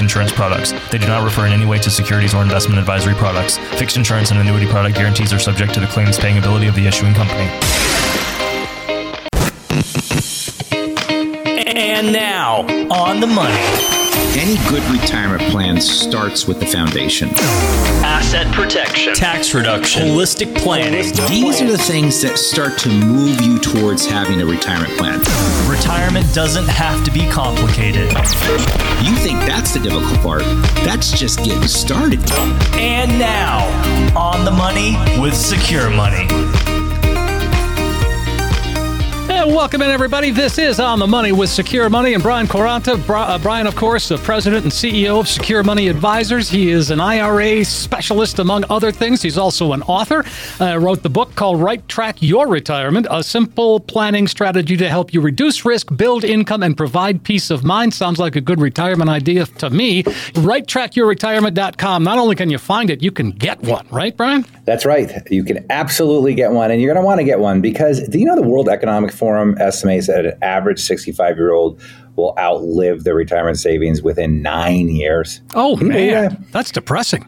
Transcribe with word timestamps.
insurance 0.00 0.32
products. 0.32 0.72
They 0.90 0.98
do 0.98 1.06
not 1.06 1.24
refer 1.24 1.46
in 1.46 1.52
any 1.52 1.66
way 1.66 1.78
to 1.78 1.90
securities 1.90 2.34
or 2.34 2.42
investment 2.42 2.78
advisory 2.78 3.14
products. 3.14 3.58
Fixed 3.78 3.96
insurance 3.96 4.30
and 4.30 4.40
annuity 4.40 4.66
product 4.66 4.96
guarantees 4.96 5.32
are 5.32 5.38
subject 5.38 5.74
to 5.74 5.80
the 5.80 5.86
claims 5.86 6.18
paying 6.18 6.38
ability 6.38 6.66
of 6.66 6.74
the 6.74 6.86
issuing 6.86 7.14
company. 7.14 7.48
And 11.74 12.12
now, 12.12 12.62
on 12.90 13.20
the 13.20 13.26
money. 13.26 14.01
Any 14.34 14.56
good 14.70 14.82
retirement 14.84 15.42
plan 15.50 15.78
starts 15.78 16.46
with 16.46 16.58
the 16.58 16.64
foundation. 16.64 17.28
Asset 18.02 18.50
protection, 18.54 19.14
tax 19.14 19.52
reduction, 19.52 20.08
holistic 20.08 20.56
planning. 20.56 21.12
These 21.28 21.60
are 21.60 21.70
the 21.70 21.76
things 21.76 22.22
that 22.22 22.38
start 22.38 22.78
to 22.78 22.88
move 22.88 23.42
you 23.42 23.58
towards 23.58 24.06
having 24.06 24.40
a 24.40 24.46
retirement 24.46 24.96
plan. 24.96 25.18
Retirement 25.70 26.32
doesn't 26.34 26.66
have 26.66 27.04
to 27.04 27.10
be 27.10 27.28
complicated. 27.28 28.08
You 29.04 29.14
think 29.16 29.38
that's 29.40 29.74
the 29.74 29.80
difficult 29.80 30.18
part? 30.20 30.42
That's 30.76 31.10
just 31.12 31.44
getting 31.44 31.68
started. 31.68 32.20
And 32.72 33.18
now, 33.18 33.68
on 34.18 34.46
the 34.46 34.50
money 34.50 34.96
with 35.20 35.36
Secure 35.36 35.90
Money. 35.90 36.26
And 39.42 39.54
welcome 39.56 39.82
in, 39.82 39.90
everybody. 39.90 40.30
This 40.30 40.56
is 40.56 40.78
On 40.78 41.00
the 41.00 41.06
Money 41.08 41.32
with 41.32 41.50
Secure 41.50 41.90
Money 41.90 42.14
and 42.14 42.22
Brian 42.22 42.46
Quaranta. 42.46 42.96
Uh, 43.10 43.38
Brian, 43.40 43.66
of 43.66 43.74
course, 43.74 44.08
the 44.08 44.18
president 44.18 44.62
and 44.62 44.72
CEO 44.72 45.18
of 45.18 45.26
Secure 45.26 45.64
Money 45.64 45.88
Advisors. 45.88 46.48
He 46.48 46.70
is 46.70 46.92
an 46.92 47.00
IRA 47.00 47.64
specialist, 47.64 48.38
among 48.38 48.64
other 48.70 48.92
things. 48.92 49.20
He's 49.20 49.36
also 49.36 49.72
an 49.72 49.82
author. 49.82 50.24
Uh, 50.60 50.78
wrote 50.78 51.02
the 51.02 51.10
book 51.10 51.34
called 51.34 51.60
Right 51.60 51.88
Track 51.88 52.22
Your 52.22 52.46
Retirement, 52.46 53.08
a 53.10 53.24
simple 53.24 53.80
planning 53.80 54.28
strategy 54.28 54.76
to 54.76 54.88
help 54.88 55.12
you 55.12 55.20
reduce 55.20 55.64
risk, 55.64 55.88
build 55.96 56.22
income, 56.22 56.62
and 56.62 56.76
provide 56.76 57.24
peace 57.24 57.50
of 57.50 57.64
mind. 57.64 57.94
Sounds 57.94 58.20
like 58.20 58.36
a 58.36 58.40
good 58.40 58.60
retirement 58.60 59.10
idea 59.10 59.46
to 59.46 59.70
me. 59.70 60.04
RightTrackYourRetirement.com. 60.04 62.04
Not 62.04 62.18
only 62.18 62.36
can 62.36 62.48
you 62.48 62.58
find 62.58 62.90
it, 62.90 63.02
you 63.02 63.10
can 63.10 63.32
get 63.32 63.60
one, 63.62 63.88
right, 63.90 64.16
Brian? 64.16 64.46
That's 64.66 64.86
right. 64.86 65.10
You 65.32 65.42
can 65.42 65.66
absolutely 65.68 66.36
get 66.36 66.52
one, 66.52 66.70
and 66.70 66.80
you're 66.80 66.94
going 66.94 67.02
to 67.02 67.04
want 67.04 67.18
to 67.18 67.24
get 67.24 67.40
one 67.40 67.60
because 67.60 68.06
do 68.08 68.20
you 68.20 68.24
know 68.24 68.36
the 68.36 68.42
World 68.42 68.68
Economic 68.68 69.10
Forum? 69.10 69.31
Forum 69.32 69.56
estimates 69.58 70.08
that 70.08 70.26
an 70.26 70.38
average 70.42 70.78
65 70.78 71.38
year 71.38 71.52
old 71.52 71.80
will 72.16 72.34
outlive 72.38 73.04
their 73.04 73.14
retirement 73.14 73.58
savings 73.58 74.02
within 74.02 74.42
nine 74.42 74.88
years. 74.88 75.40
Oh, 75.54 75.76
man. 75.76 76.44
That's 76.50 76.70
depressing. 76.70 77.24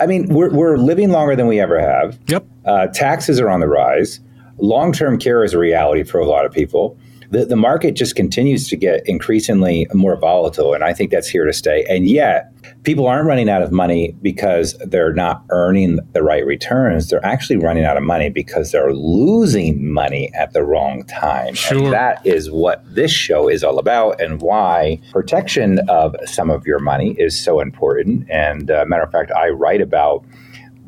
I 0.00 0.04
mean, 0.04 0.28
we're, 0.28 0.50
we're 0.50 0.76
living 0.76 1.10
longer 1.10 1.34
than 1.34 1.46
we 1.46 1.58
ever 1.58 1.80
have. 1.80 2.18
Yep. 2.26 2.44
Uh, 2.66 2.86
taxes 2.88 3.40
are 3.40 3.48
on 3.48 3.60
the 3.60 3.68
rise. 3.68 4.20
Long 4.58 4.92
term 4.92 5.18
care 5.18 5.42
is 5.42 5.54
a 5.54 5.58
reality 5.58 6.02
for 6.02 6.20
a 6.20 6.26
lot 6.26 6.44
of 6.44 6.52
people 6.52 6.98
the, 7.30 7.44
the 7.46 7.56
market 7.56 7.94
just 7.94 8.16
continues 8.16 8.68
to 8.68 8.76
get 8.76 9.02
increasingly 9.06 9.86
more 9.94 10.16
volatile. 10.16 10.74
And 10.74 10.82
I 10.82 10.92
think 10.92 11.10
that's 11.10 11.28
here 11.28 11.44
to 11.44 11.52
stay. 11.52 11.84
And 11.88 12.08
yet, 12.08 12.52
people 12.82 13.06
aren't 13.06 13.26
running 13.26 13.48
out 13.48 13.62
of 13.62 13.70
money 13.70 14.16
because 14.20 14.76
they're 14.86 15.12
not 15.12 15.44
earning 15.50 16.00
the 16.12 16.22
right 16.22 16.44
returns. 16.44 17.08
They're 17.08 17.24
actually 17.24 17.56
running 17.56 17.84
out 17.84 17.96
of 17.96 18.02
money 18.02 18.30
because 18.30 18.72
they're 18.72 18.92
losing 18.92 19.92
money 19.92 20.30
at 20.34 20.52
the 20.52 20.64
wrong 20.64 21.04
time. 21.04 21.54
Sure. 21.54 21.84
And 21.84 21.92
that 21.92 22.26
is 22.26 22.50
what 22.50 22.82
this 22.94 23.12
show 23.12 23.48
is 23.48 23.62
all 23.62 23.78
about 23.78 24.20
and 24.20 24.42
why 24.42 25.00
protection 25.12 25.78
of 25.88 26.16
some 26.24 26.50
of 26.50 26.66
your 26.66 26.80
money 26.80 27.14
is 27.18 27.38
so 27.38 27.60
important. 27.60 28.28
And 28.28 28.70
uh, 28.70 28.84
matter 28.88 29.02
of 29.02 29.12
fact, 29.12 29.30
I 29.30 29.50
write 29.50 29.80
about 29.80 30.24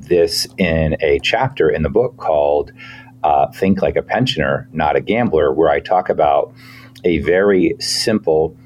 this 0.00 0.48
in 0.58 0.96
a 1.00 1.20
chapter 1.20 1.70
in 1.70 1.82
the 1.82 1.88
book 1.88 2.16
called 2.16 2.72
uh, 3.24 3.50
Think 3.52 3.82
Like 3.82 3.96
a 3.96 4.02
Pensioner, 4.02 4.68
Not 4.72 4.96
a 4.96 5.00
Gambler, 5.00 5.52
where 5.52 5.70
I 5.70 5.80
talk 5.80 6.08
about 6.08 6.52
a 7.04 7.18
very 7.18 7.74
simple 7.80 8.56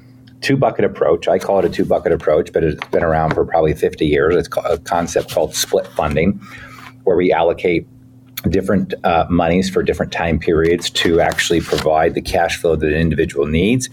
two 0.41 0.57
bucket 0.57 0.85
approach. 0.85 1.27
I 1.27 1.39
call 1.39 1.59
it 1.59 1.65
a 1.65 1.69
two 1.69 1.85
bucket 1.85 2.11
approach, 2.11 2.53
but 2.53 2.63
it's 2.63 2.85
been 2.87 3.03
around 3.03 3.33
for 3.33 3.45
probably 3.45 3.73
50 3.73 4.05
years. 4.05 4.35
It's 4.35 4.49
a 4.65 4.77
concept 4.77 5.31
called 5.31 5.55
split 5.55 5.87
funding, 5.87 6.39
where 7.03 7.17
we 7.17 7.31
allocate 7.31 7.87
different 8.49 8.93
uh, 9.03 9.25
monies 9.29 9.69
for 9.69 9.81
different 9.81 10.11
time 10.11 10.39
periods 10.39 10.89
to 10.91 11.19
actually 11.19 11.61
provide 11.61 12.13
the 12.13 12.21
cash 12.21 12.57
flow 12.57 12.75
that 12.75 12.87
an 12.87 12.99
individual 12.99 13.45
needs. 13.45 13.89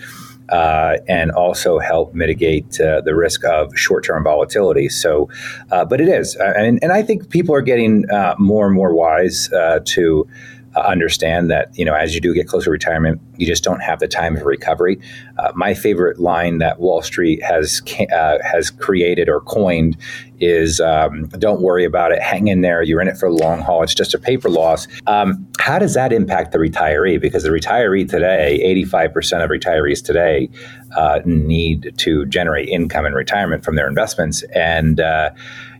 Uh, 0.50 0.98
and 1.08 1.30
also 1.30 1.78
help 1.78 2.12
mitigate 2.12 2.78
uh, 2.78 3.00
the 3.00 3.14
risk 3.14 3.42
of 3.46 3.74
short-term 3.78 4.22
volatility. 4.22 4.90
So, 4.90 5.30
uh, 5.70 5.86
but 5.86 6.02
it 6.02 6.08
is, 6.08 6.36
uh, 6.36 6.52
and, 6.54 6.78
and 6.82 6.92
I 6.92 7.02
think 7.02 7.30
people 7.30 7.54
are 7.54 7.62
getting 7.62 8.04
uh, 8.10 8.34
more 8.38 8.66
and 8.66 8.74
more 8.74 8.94
wise 8.94 9.48
to 9.48 10.28
uh, 10.76 10.80
understand 10.80 11.50
that 11.50 11.76
you 11.78 11.84
know 11.84 11.94
as 11.94 12.14
you 12.14 12.20
do 12.20 12.34
get 12.34 12.48
closer 12.48 12.66
to 12.66 12.70
retirement, 12.70 13.20
you 13.36 13.46
just 13.46 13.64
don't 13.64 13.80
have 13.80 14.00
the 14.00 14.08
time 14.08 14.36
of 14.36 14.42
recovery. 14.42 14.98
Uh, 15.38 15.52
my 15.54 15.74
favorite 15.74 16.18
line 16.18 16.58
that 16.58 16.80
Wall 16.80 17.02
Street 17.02 17.42
has 17.42 17.82
uh, 18.12 18.38
has 18.42 18.70
created 18.70 19.28
or 19.28 19.40
coined 19.40 19.96
is 20.40 20.80
um, 20.80 21.28
"Don't 21.38 21.62
worry 21.62 21.84
about 21.84 22.12
it, 22.12 22.20
hang 22.22 22.48
in 22.48 22.60
there. 22.60 22.82
You're 22.82 23.00
in 23.00 23.08
it 23.08 23.16
for 23.16 23.30
the 23.30 23.36
long 23.36 23.60
haul. 23.60 23.82
It's 23.82 23.94
just 23.94 24.14
a 24.14 24.18
paper 24.18 24.48
loss." 24.48 24.88
Um, 25.06 25.46
how 25.58 25.78
does 25.78 25.94
that 25.94 26.12
impact 26.12 26.52
the 26.52 26.58
retiree? 26.58 27.20
Because 27.20 27.42
the 27.42 27.50
retiree 27.50 28.08
today, 28.08 28.60
85% 28.84 29.44
of 29.44 29.50
retirees 29.50 30.04
today 30.04 30.50
uh, 30.96 31.20
need 31.24 31.94
to 31.96 32.26
generate 32.26 32.68
income 32.68 33.06
in 33.06 33.14
retirement 33.14 33.64
from 33.64 33.76
their 33.76 33.88
investments, 33.88 34.42
and 34.54 35.00
uh, 35.00 35.30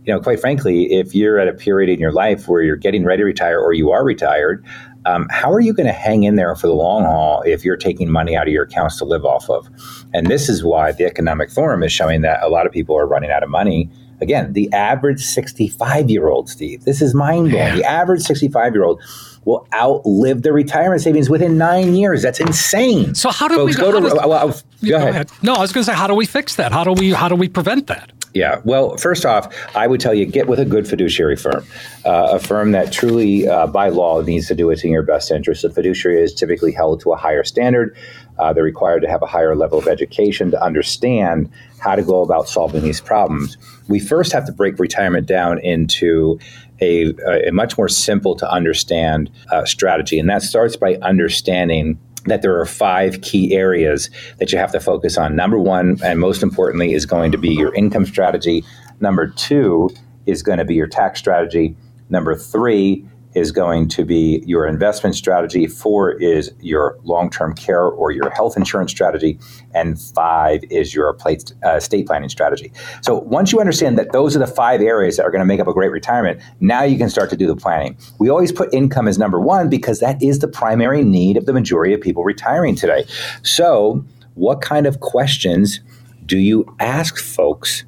you 0.04 0.12
know, 0.12 0.20
quite 0.20 0.41
frankly, 0.41 0.92
if 0.92 1.15
you're 1.15 1.38
at 1.38 1.48
a 1.48 1.53
period 1.53 1.91
in 1.91 1.98
your 1.98 2.12
life 2.12 2.47
where 2.47 2.62
you're 2.62 2.76
getting 2.76 3.04
ready 3.04 3.22
to 3.22 3.25
retire 3.25 3.59
or 3.59 3.72
you 3.72 3.91
are 3.91 4.04
retired, 4.04 4.65
um, 5.06 5.26
how 5.31 5.53
are 5.53 5.60
you 5.60 5.72
going 5.72 5.87
to 5.87 5.92
hang 5.92 6.25
in 6.25 6.37
there 6.37 6.54
for 6.56 6.66
the 6.66 6.75
long 6.75 7.04
haul 7.04 7.42
if 7.42 7.65
you're 7.65 7.76
taking 7.76 8.10
money 8.10 8.37
out 8.37 8.47
of 8.47 8.53
your 8.53 8.65
accounts 8.65 8.98
to 8.98 9.04
live 9.04 9.25
off 9.25 9.48
of? 9.48 9.69
And 10.12 10.26
this 10.26 10.48
is 10.48 10.65
why 10.65 10.92
the 10.92 11.04
Economic 11.04 11.50
Forum 11.50 11.82
is 11.82 11.92
showing 11.92 12.22
that 12.22 12.42
a 12.42 12.48
lot 12.48 12.66
of 12.66 12.72
people 12.72 12.97
are 12.97 13.06
running 13.06 13.31
out 13.31 13.42
of 13.42 13.50
money. 13.50 13.91
Again, 14.20 14.53
the 14.53 14.72
average 14.72 15.20
65 15.20 16.09
year 16.09 16.28
old, 16.28 16.48
Steve, 16.48 16.84
this 16.84 17.03
is 17.03 17.15
mind 17.15 17.50
blowing. 17.50 17.76
The 17.76 17.84
average 17.84 18.22
65 18.22 18.75
year 18.75 18.84
old 18.84 19.03
will 19.44 19.66
outlive 19.75 20.42
their 20.42 20.53
retirement 20.53 21.03
savings 21.03 21.28
within 21.28 21.59
nine 21.59 21.94
years. 21.94 22.22
That's 22.22 22.41
insane. 22.41 23.15
So 23.15 23.31
how 23.31 23.48
do 23.48 23.56
Folks, 23.56 23.76
we 23.76 23.82
go, 23.82 23.92
to? 23.92 24.00
Does, 24.00 24.15
well, 24.15 24.48
go, 24.48 24.54
go 24.88 24.97
ahead. 24.97 25.09
ahead. 25.09 25.31
No, 25.42 25.54
I 25.54 25.60
was 25.60 25.72
going 25.72 25.84
to 25.84 25.91
say, 25.91 25.97
how 25.97 26.06
do 26.06 26.15
we 26.15 26.25
fix 26.25 26.56
that? 26.56 26.72
How 26.72 26.84
do 26.84 26.92
we 26.92 27.12
how 27.12 27.28
do 27.28 27.34
we 27.34 27.48
prevent 27.48 27.88
that? 27.88 28.12
Yeah. 28.34 28.61
Well, 28.65 28.97
first 28.97 29.25
off, 29.25 29.55
I 29.77 29.87
would 29.87 30.00
tell 30.00 30.12
you 30.12 30.27
get 30.27 30.49
with 30.49 30.59
a 30.59 30.65
good 30.65 30.89
fiduciary 30.89 31.37
firm, 31.37 31.65
uh, 32.05 32.31
a 32.33 32.41
firm 32.41 32.72
that 32.72 32.93
truly, 32.93 33.47
uh, 33.47 33.69
by 33.69 33.91
law, 33.91 34.21
needs 34.22 34.49
to 34.49 34.56
do 34.56 34.67
what's 34.67 34.83
in 34.83 34.91
your 34.91 35.05
best 35.05 35.31
interest. 35.31 35.62
A 35.62 35.71
fiduciary 35.71 36.21
is 36.21 36.34
typically 36.34 36.72
held 36.72 37.00
to 37.03 37.12
a 37.12 37.17
higher 37.17 37.45
standard. 37.45 37.97
Uh, 38.37 38.53
they're 38.53 38.65
required 38.65 39.03
to 39.03 39.09
have 39.09 39.22
a 39.22 39.27
higher 39.27 39.55
level 39.55 39.78
of 39.78 39.87
education 39.87 40.50
to 40.50 40.61
understand 40.61 41.49
how 41.78 41.95
to 41.95 42.03
go 42.03 42.22
about 42.22 42.49
solving 42.49 42.83
these 42.83 43.00
problems. 43.00 43.56
We 43.89 44.00
first 44.00 44.33
have 44.33 44.47
to 44.47 44.53
break 44.53 44.81
retirement 44.81 45.28
down 45.28 45.61
into 45.61 46.41
a, 46.81 47.15
a 47.47 47.53
much 47.53 47.78
more 47.78 47.89
simple 47.89 48.34
to 48.34 48.51
understand 48.51 49.31
uh, 49.53 49.65
strategy, 49.65 50.19
and 50.19 50.28
that 50.28 50.43
starts 50.43 50.75
by 50.75 50.97
understanding 50.97 52.01
that 52.27 52.43
there 52.43 52.59
are 52.59 52.67
five 52.67 53.21
key 53.21 53.55
areas 53.55 54.11
that 54.39 54.53
you 54.53 54.59
have 54.59 54.73
to 54.73 54.81
focus 54.81 55.19
on. 55.19 55.37
Number 55.37 55.59
one, 55.59 55.99
and 56.03 56.19
most 56.19 56.43
importantly, 56.43 56.93
is 56.93 57.07
going 57.07 57.33
to 57.33 57.39
be 57.39 57.51
your 57.51 57.75
income 57.75 58.07
strategy. 58.07 58.65
Number 59.01 59.27
two 59.28 59.91
is 60.27 60.43
going 60.43 60.59
to 60.59 60.65
be 60.65 60.75
your 60.75 60.87
tax 60.87 61.19
strategy. 61.19 61.77
Number 62.09 62.34
three 62.34 63.07
is 63.34 63.51
going 63.51 63.89
to 63.89 64.04
be 64.04 64.42
your 64.47 64.66
investment 64.66 65.15
strategy. 65.15 65.66
Four 65.66 66.13
is 66.13 66.53
your 66.60 66.98
long 67.03 67.31
term 67.31 67.54
care 67.54 67.84
or 67.84 68.10
your 68.10 68.31
health 68.31 68.57
insurance 68.57 68.91
strategy. 68.91 69.39
And 69.72 70.01
five 70.01 70.63
is 70.71 70.95
your 70.95 71.16
uh, 71.25 71.77
estate 71.77 72.07
planning 72.07 72.28
strategy. 72.28 72.72
So 73.03 73.19
once 73.19 73.53
you 73.53 73.60
understand 73.60 73.98
that 73.98 74.13
those 74.13 74.36
are 74.36 74.39
the 74.39 74.47
five 74.47 74.81
areas 74.81 75.16
that 75.16 75.25
are 75.25 75.31
going 75.31 75.41
to 75.41 75.47
make 75.47 75.60
up 75.60 75.66
a 75.66 75.72
great 75.72 75.91
retirement, 75.91 76.41
now 76.60 76.83
you 76.83 76.97
can 76.97 77.10
start 77.10 77.31
to 77.31 77.36
do 77.36 77.47
the 77.47 77.57
planning. 77.57 77.97
We 78.19 78.28
always 78.28 78.53
put 78.53 78.72
income 78.72 79.09
as 79.09 79.19
number 79.19 79.41
one 79.41 79.69
because 79.69 80.01
that 80.01 80.22
is 80.22 80.39
the 80.39 80.48
primary 80.48 81.03
need 81.03 81.36
of 81.36 81.47
the 81.47 81.53
majority 81.53 81.95
of 81.95 82.01
people 82.01 82.25
retiring 82.25 82.75
today. 82.77 83.04
So, 83.42 84.04
what 84.34 84.60
kind 84.60 84.86
of 84.86 85.01
questions 85.01 85.81
do 86.27 86.39
you 86.39 86.65
ask 86.81 87.19
folks? 87.19 87.84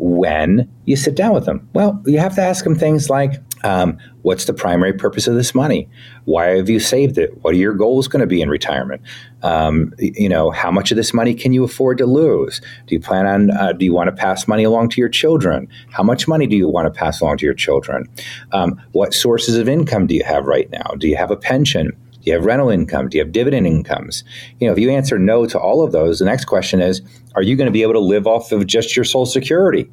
When 0.00 0.66
you 0.86 0.96
sit 0.96 1.14
down 1.14 1.34
with 1.34 1.44
them? 1.44 1.68
Well, 1.74 2.02
you 2.06 2.18
have 2.18 2.34
to 2.36 2.42
ask 2.42 2.64
them 2.64 2.74
things 2.74 3.10
like, 3.10 3.34
um, 3.62 3.98
what's 4.22 4.46
the 4.46 4.54
primary 4.54 4.94
purpose 4.94 5.26
of 5.26 5.34
this 5.34 5.54
money? 5.54 5.88
Why 6.24 6.56
have 6.56 6.70
you 6.70 6.80
saved 6.80 7.18
it? 7.18 7.36
What 7.42 7.52
are 7.52 7.58
your 7.58 7.74
goals 7.74 8.08
going 8.08 8.20
to 8.20 8.26
be 8.26 8.40
in 8.40 8.48
retirement? 8.48 9.02
Um, 9.42 9.92
you 9.98 10.28
know, 10.28 10.50
how 10.50 10.70
much 10.70 10.90
of 10.90 10.96
this 10.96 11.12
money 11.12 11.34
can 11.34 11.52
you 11.52 11.64
afford 11.64 11.98
to 11.98 12.06
lose? 12.06 12.60
Do 12.86 12.94
you 12.94 13.00
plan 13.00 13.26
on? 13.26 13.50
Uh, 13.50 13.74
do 13.74 13.84
you 13.84 13.92
want 13.92 14.08
to 14.08 14.16
pass 14.16 14.48
money 14.48 14.64
along 14.64 14.88
to 14.90 15.00
your 15.00 15.10
children? 15.10 15.68
How 15.90 16.02
much 16.02 16.26
money 16.26 16.46
do 16.46 16.56
you 16.56 16.68
want 16.68 16.92
to 16.92 16.98
pass 16.98 17.20
along 17.20 17.36
to 17.38 17.44
your 17.44 17.54
children? 17.54 18.08
Um, 18.52 18.80
what 18.92 19.12
sources 19.12 19.58
of 19.58 19.68
income 19.68 20.06
do 20.06 20.14
you 20.14 20.24
have 20.24 20.46
right 20.46 20.70
now? 20.70 20.94
Do 20.98 21.06
you 21.06 21.16
have 21.16 21.30
a 21.30 21.36
pension? 21.36 21.92
Do 22.22 22.30
you 22.30 22.34
have 22.34 22.44
rental 22.44 22.68
income? 22.68 23.08
Do 23.08 23.16
you 23.16 23.24
have 23.24 23.32
dividend 23.32 23.66
incomes? 23.66 24.24
You 24.58 24.66
know, 24.66 24.72
if 24.72 24.78
you 24.78 24.90
answer 24.90 25.18
no 25.18 25.46
to 25.46 25.58
all 25.58 25.82
of 25.82 25.92
those, 25.92 26.18
the 26.18 26.26
next 26.26 26.44
question 26.44 26.80
is, 26.80 27.00
are 27.34 27.42
you 27.42 27.56
going 27.56 27.66
to 27.66 27.72
be 27.72 27.82
able 27.82 27.94
to 27.94 28.00
live 28.00 28.26
off 28.26 28.52
of 28.52 28.66
just 28.66 28.94
your 28.94 29.04
Social 29.04 29.26
Security? 29.26 29.90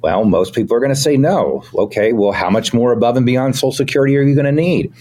Well, 0.00 0.24
most 0.24 0.54
people 0.54 0.76
are 0.76 0.80
going 0.80 0.94
to 0.94 1.00
say 1.00 1.16
no. 1.16 1.64
Okay, 1.74 2.12
well, 2.12 2.32
how 2.32 2.48
much 2.48 2.72
more 2.72 2.92
above 2.92 3.16
and 3.16 3.26
beyond 3.26 3.56
Social 3.56 3.72
Security 3.72 4.16
are 4.16 4.22
you 4.22 4.34
going 4.34 4.46
to 4.46 4.52
need? 4.52 4.92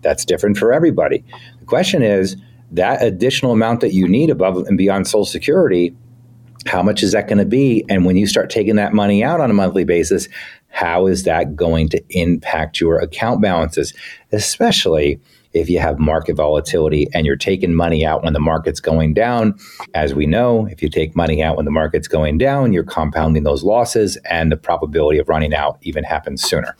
That's 0.00 0.24
different 0.24 0.56
for 0.56 0.72
everybody. 0.72 1.24
The 1.60 1.66
question 1.66 2.02
is, 2.02 2.36
that 2.70 3.02
additional 3.02 3.52
amount 3.52 3.80
that 3.80 3.92
you 3.92 4.08
need 4.08 4.30
above 4.30 4.56
and 4.56 4.78
beyond 4.78 5.06
Social 5.06 5.26
Security, 5.26 5.94
how 6.66 6.82
much 6.82 7.02
is 7.02 7.12
that 7.12 7.28
going 7.28 7.38
to 7.38 7.44
be? 7.44 7.84
And 7.88 8.06
when 8.06 8.16
you 8.16 8.26
start 8.26 8.48
taking 8.48 8.76
that 8.76 8.94
money 8.94 9.22
out 9.22 9.40
on 9.40 9.50
a 9.50 9.54
monthly 9.54 9.84
basis, 9.84 10.28
how 10.68 11.06
is 11.06 11.24
that 11.24 11.54
going 11.54 11.90
to 11.90 12.02
impact 12.08 12.80
your 12.80 12.98
account 12.98 13.42
balances, 13.42 13.92
especially 14.32 15.20
if 15.52 15.68
you 15.68 15.78
have 15.78 15.98
market 15.98 16.34
volatility 16.34 17.08
and 17.12 17.26
you're 17.26 17.36
taking 17.36 17.74
money 17.74 18.04
out 18.04 18.22
when 18.22 18.32
the 18.32 18.40
market's 18.40 18.80
going 18.80 19.14
down. 19.14 19.58
As 19.94 20.14
we 20.14 20.26
know, 20.26 20.66
if 20.66 20.82
you 20.82 20.88
take 20.88 21.14
money 21.14 21.42
out 21.42 21.56
when 21.56 21.64
the 21.64 21.70
market's 21.70 22.08
going 22.08 22.38
down, 22.38 22.72
you're 22.72 22.84
compounding 22.84 23.42
those 23.42 23.62
losses 23.62 24.16
and 24.28 24.50
the 24.50 24.56
probability 24.56 25.18
of 25.18 25.28
running 25.28 25.54
out 25.54 25.78
even 25.82 26.04
happens 26.04 26.42
sooner. 26.42 26.76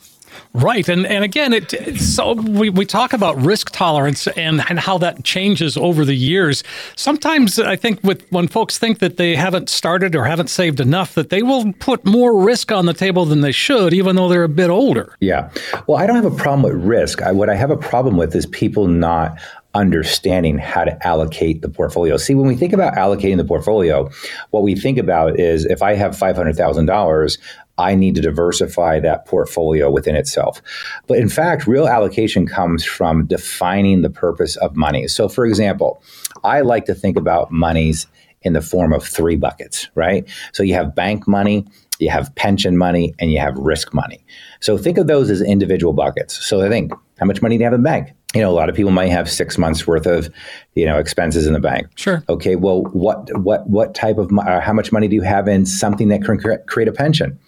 Right, 0.53 0.87
and 0.87 1.05
and 1.05 1.23
again, 1.23 1.53
it 1.53 1.99
so 1.99 2.33
we, 2.33 2.69
we 2.69 2.85
talk 2.85 3.13
about 3.13 3.35
risk 3.37 3.71
tolerance 3.71 4.27
and, 4.27 4.63
and 4.69 4.79
how 4.79 4.97
that 4.99 5.23
changes 5.23 5.77
over 5.77 6.05
the 6.05 6.13
years. 6.13 6.63
Sometimes 6.95 7.59
I 7.59 7.75
think 7.75 8.03
with 8.03 8.25
when 8.31 8.47
folks 8.47 8.77
think 8.77 8.99
that 8.99 9.17
they 9.17 9.35
haven't 9.35 9.69
started 9.69 10.15
or 10.15 10.25
haven't 10.25 10.49
saved 10.49 10.79
enough, 10.79 11.15
that 11.15 11.29
they 11.29 11.41
will 11.41 11.73
put 11.73 12.05
more 12.05 12.39
risk 12.39 12.71
on 12.71 12.85
the 12.85 12.93
table 12.93 13.25
than 13.25 13.41
they 13.41 13.51
should, 13.51 13.93
even 13.93 14.15
though 14.15 14.29
they're 14.29 14.43
a 14.43 14.49
bit 14.49 14.69
older. 14.69 15.15
Yeah, 15.19 15.49
well, 15.87 15.97
I 15.97 16.05
don't 16.05 16.15
have 16.15 16.31
a 16.31 16.35
problem 16.35 16.61
with 16.63 16.83
risk. 16.83 17.21
I, 17.21 17.31
what 17.31 17.49
I 17.49 17.55
have 17.55 17.71
a 17.71 17.77
problem 17.77 18.17
with 18.17 18.35
is 18.35 18.45
people 18.45 18.87
not 18.87 19.37
understanding 19.73 20.59
how 20.59 20.83
to 20.83 21.07
allocate 21.07 21.61
the 21.61 21.69
portfolio. 21.69 22.17
See, 22.17 22.35
when 22.35 22.47
we 22.47 22.55
think 22.55 22.73
about 22.73 22.93
allocating 22.93 23.37
the 23.37 23.45
portfolio, 23.45 24.09
what 24.51 24.61
we 24.61 24.75
think 24.75 24.97
about 24.97 25.39
is 25.39 25.65
if 25.65 25.81
I 25.81 25.95
have 25.95 26.15
$500,000, 26.15 27.37
I 27.77 27.95
need 27.95 28.15
to 28.15 28.21
diversify 28.21 28.99
that 28.99 29.25
portfolio 29.25 29.89
within 29.89 30.15
itself. 30.15 30.61
But 31.07 31.17
in 31.17 31.29
fact, 31.29 31.65
real 31.65 31.87
allocation 31.87 32.45
comes 32.45 32.85
from 32.85 33.25
defining 33.25 34.01
the 34.01 34.09
purpose 34.09 34.55
of 34.57 34.75
money. 34.75 35.07
So, 35.07 35.27
for 35.27 35.45
example, 35.45 36.01
I 36.43 36.61
like 36.61 36.85
to 36.85 36.93
think 36.93 37.17
about 37.17 37.51
monies 37.51 38.07
in 38.43 38.53
the 38.53 38.61
form 38.61 38.93
of 38.93 39.03
three 39.03 39.37
buckets, 39.37 39.89
right? 39.95 40.27
So 40.51 40.63
you 40.63 40.73
have 40.73 40.93
bank 40.93 41.27
money, 41.27 41.65
you 41.99 42.09
have 42.09 42.33
pension 42.35 42.77
money, 42.77 43.13
and 43.19 43.31
you 43.31 43.39
have 43.39 43.57
risk 43.57 43.93
money. 43.93 44.23
So 44.59 44.77
think 44.77 44.97
of 44.97 45.07
those 45.07 45.29
as 45.29 45.41
individual 45.41 45.93
buckets. 45.93 46.45
So 46.45 46.61
I 46.61 46.69
think, 46.69 46.91
how 47.19 47.25
much 47.25 47.41
money 47.41 47.57
do 47.57 47.61
you 47.61 47.65
have 47.65 47.73
in 47.73 47.81
the 47.81 47.89
bank? 47.89 48.11
You 48.35 48.41
know, 48.41 48.51
a 48.51 48.53
lot 48.53 48.67
of 48.67 48.75
people 48.75 48.91
might 48.91 49.09
have 49.09 49.29
six 49.29 49.57
months 49.57 49.87
worth 49.87 50.05
of, 50.05 50.29
you 50.73 50.85
know, 50.85 50.97
expenses 50.97 51.47
in 51.47 51.53
the 51.53 51.59
bank. 51.59 51.87
Sure. 51.95 52.23
Okay. 52.27 52.55
Well, 52.55 52.83
what 52.91 53.29
what 53.37 53.69
what 53.69 53.93
type 53.93 54.17
of 54.17 54.31
uh, 54.37 54.59
how 54.59 54.73
much 54.73 54.91
money 54.91 55.07
do 55.07 55.15
you 55.15 55.21
have 55.21 55.47
in 55.47 55.65
something 55.65 56.09
that 56.09 56.23
can 56.23 56.37
create 56.65 56.87
a 56.87 56.91
pension? 56.91 57.39